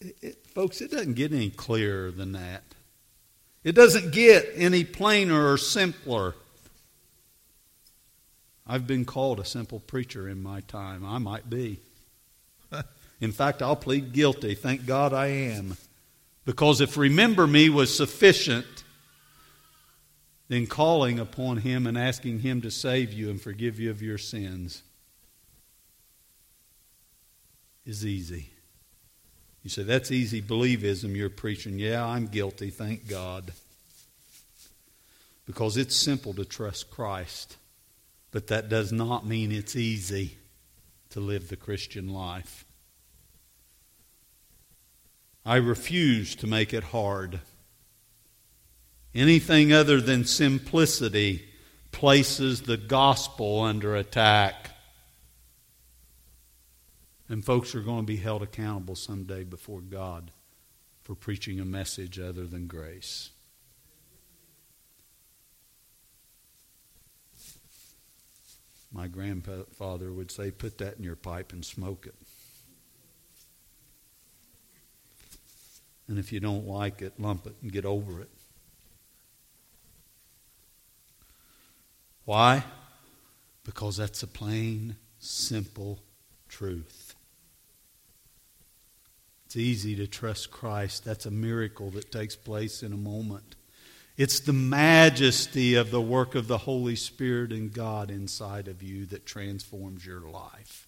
it, 0.00 0.46
folks, 0.46 0.80
it 0.80 0.90
doesn't 0.90 1.14
get 1.14 1.32
any 1.32 1.50
clearer 1.50 2.10
than 2.10 2.32
that. 2.32 2.62
It 3.62 3.74
doesn't 3.74 4.12
get 4.12 4.50
any 4.54 4.84
plainer 4.84 5.52
or 5.52 5.56
simpler. 5.56 6.34
I've 8.66 8.86
been 8.86 9.04
called 9.04 9.40
a 9.40 9.44
simple 9.44 9.80
preacher 9.80 10.28
in 10.28 10.42
my 10.42 10.60
time. 10.60 11.04
I 11.04 11.18
might 11.18 11.48
be. 11.48 11.80
In 13.20 13.32
fact, 13.32 13.62
I'll 13.62 13.76
plead 13.76 14.12
guilty. 14.12 14.54
Thank 14.54 14.86
God 14.86 15.12
I 15.12 15.26
am. 15.26 15.76
Because 16.44 16.80
if 16.80 16.96
remember 16.96 17.46
me 17.46 17.68
was 17.70 17.94
sufficient, 17.94 18.66
then 20.48 20.66
calling 20.66 21.18
upon 21.18 21.58
Him 21.58 21.86
and 21.86 21.96
asking 21.96 22.40
Him 22.40 22.60
to 22.62 22.70
save 22.70 23.12
you 23.12 23.30
and 23.30 23.40
forgive 23.40 23.80
you 23.80 23.90
of 23.90 24.02
your 24.02 24.18
sins 24.18 24.82
is 27.86 28.04
easy. 28.04 28.50
You 29.62 29.70
say, 29.70 29.82
that's 29.82 30.10
easy 30.10 30.42
believism 30.42 31.16
you're 31.16 31.30
preaching. 31.30 31.78
Yeah, 31.78 32.04
I'm 32.04 32.26
guilty, 32.26 32.70
thank 32.70 33.08
God. 33.08 33.52
Because 35.46 35.76
it's 35.76 35.96
simple 35.96 36.34
to 36.34 36.44
trust 36.44 36.90
Christ, 36.90 37.56
but 38.30 38.48
that 38.48 38.68
does 38.68 38.92
not 38.92 39.26
mean 39.26 39.52
it's 39.52 39.76
easy 39.76 40.36
to 41.10 41.20
live 41.20 41.48
the 41.48 41.56
Christian 41.56 42.08
life. 42.08 42.63
I 45.44 45.56
refuse 45.56 46.34
to 46.36 46.46
make 46.46 46.72
it 46.72 46.84
hard. 46.84 47.40
Anything 49.14 49.72
other 49.72 50.00
than 50.00 50.24
simplicity 50.24 51.44
places 51.92 52.62
the 52.62 52.76
gospel 52.76 53.60
under 53.60 53.94
attack. 53.94 54.70
And 57.28 57.44
folks 57.44 57.74
are 57.74 57.80
going 57.80 58.00
to 58.00 58.06
be 58.06 58.16
held 58.16 58.42
accountable 58.42 58.96
someday 58.96 59.44
before 59.44 59.80
God 59.80 60.30
for 61.02 61.14
preaching 61.14 61.60
a 61.60 61.64
message 61.64 62.18
other 62.18 62.46
than 62.46 62.66
grace. 62.66 63.30
My 68.92 69.08
grandfather 69.08 70.12
would 70.12 70.30
say, 70.30 70.50
Put 70.50 70.78
that 70.78 70.96
in 70.96 71.04
your 71.04 71.16
pipe 71.16 71.52
and 71.52 71.64
smoke 71.64 72.06
it. 72.06 72.14
And 76.08 76.18
if 76.18 76.32
you 76.32 76.40
don't 76.40 76.66
like 76.66 77.00
it, 77.00 77.18
lump 77.18 77.46
it 77.46 77.54
and 77.62 77.72
get 77.72 77.84
over 77.84 78.20
it. 78.20 78.30
Why? 82.24 82.64
Because 83.64 83.96
that's 83.96 84.22
a 84.22 84.26
plain, 84.26 84.96
simple 85.18 86.00
truth. 86.48 87.14
It's 89.46 89.56
easy 89.56 89.94
to 89.96 90.06
trust 90.06 90.50
Christ. 90.50 91.04
That's 91.04 91.26
a 91.26 91.30
miracle 91.30 91.90
that 91.90 92.10
takes 92.10 92.36
place 92.36 92.82
in 92.82 92.92
a 92.92 92.96
moment. 92.96 93.54
It's 94.16 94.40
the 94.40 94.52
majesty 94.52 95.74
of 95.74 95.90
the 95.90 96.00
work 96.00 96.34
of 96.34 96.46
the 96.46 96.58
Holy 96.58 96.96
Spirit 96.96 97.52
and 97.52 97.72
God 97.72 98.10
inside 98.10 98.68
of 98.68 98.82
you 98.82 99.06
that 99.06 99.26
transforms 99.26 100.06
your 100.06 100.20
life. 100.20 100.86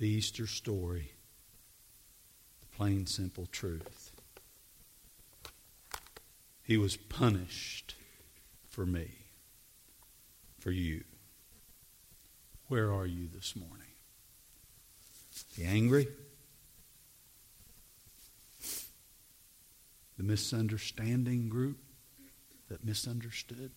The 0.00 0.08
Easter 0.08 0.46
story, 0.46 1.12
the 2.62 2.66
plain, 2.74 3.04
simple 3.04 3.44
truth. 3.52 4.12
He 6.62 6.78
was 6.78 6.96
punished 6.96 7.96
for 8.66 8.86
me, 8.86 9.10
for 10.58 10.70
you. 10.70 11.04
Where 12.68 12.90
are 12.90 13.04
you 13.04 13.28
this 13.28 13.54
morning? 13.54 13.92
You 15.56 15.66
angry? 15.66 16.08
The 20.16 20.22
misunderstanding 20.22 21.50
group 21.50 21.76
that 22.70 22.86
misunderstood? 22.86 23.72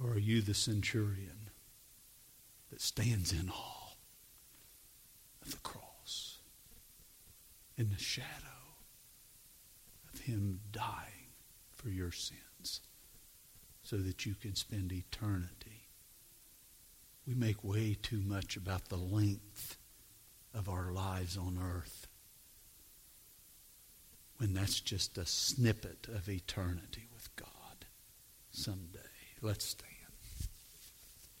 Or 0.00 0.12
are 0.12 0.18
you 0.18 0.42
the 0.42 0.54
centurion 0.54 1.50
that 2.70 2.80
stands 2.80 3.32
in 3.32 3.50
awe 3.50 3.77
the 5.48 5.58
cross, 5.58 6.38
in 7.76 7.90
the 7.90 7.98
shadow 7.98 8.26
of 10.12 10.20
him 10.20 10.60
dying 10.72 11.32
for 11.70 11.88
your 11.88 12.12
sins 12.12 12.80
so 13.82 13.96
that 13.96 14.26
you 14.26 14.34
can 14.34 14.54
spend 14.54 14.92
eternity? 14.92 15.88
We 17.26 17.34
make 17.34 17.62
way 17.62 17.96
too 18.00 18.22
much 18.24 18.56
about 18.56 18.88
the 18.88 18.96
length 18.96 19.76
of 20.54 20.68
our 20.68 20.92
lives 20.92 21.36
on 21.36 21.58
earth 21.62 22.06
when 24.38 24.54
that's 24.54 24.80
just 24.80 25.18
a 25.18 25.26
snippet 25.26 26.06
of 26.08 26.28
eternity 26.28 27.08
with 27.12 27.34
God 27.36 27.86
someday. 28.50 28.98
Let's 29.42 29.64
stand. 29.66 29.87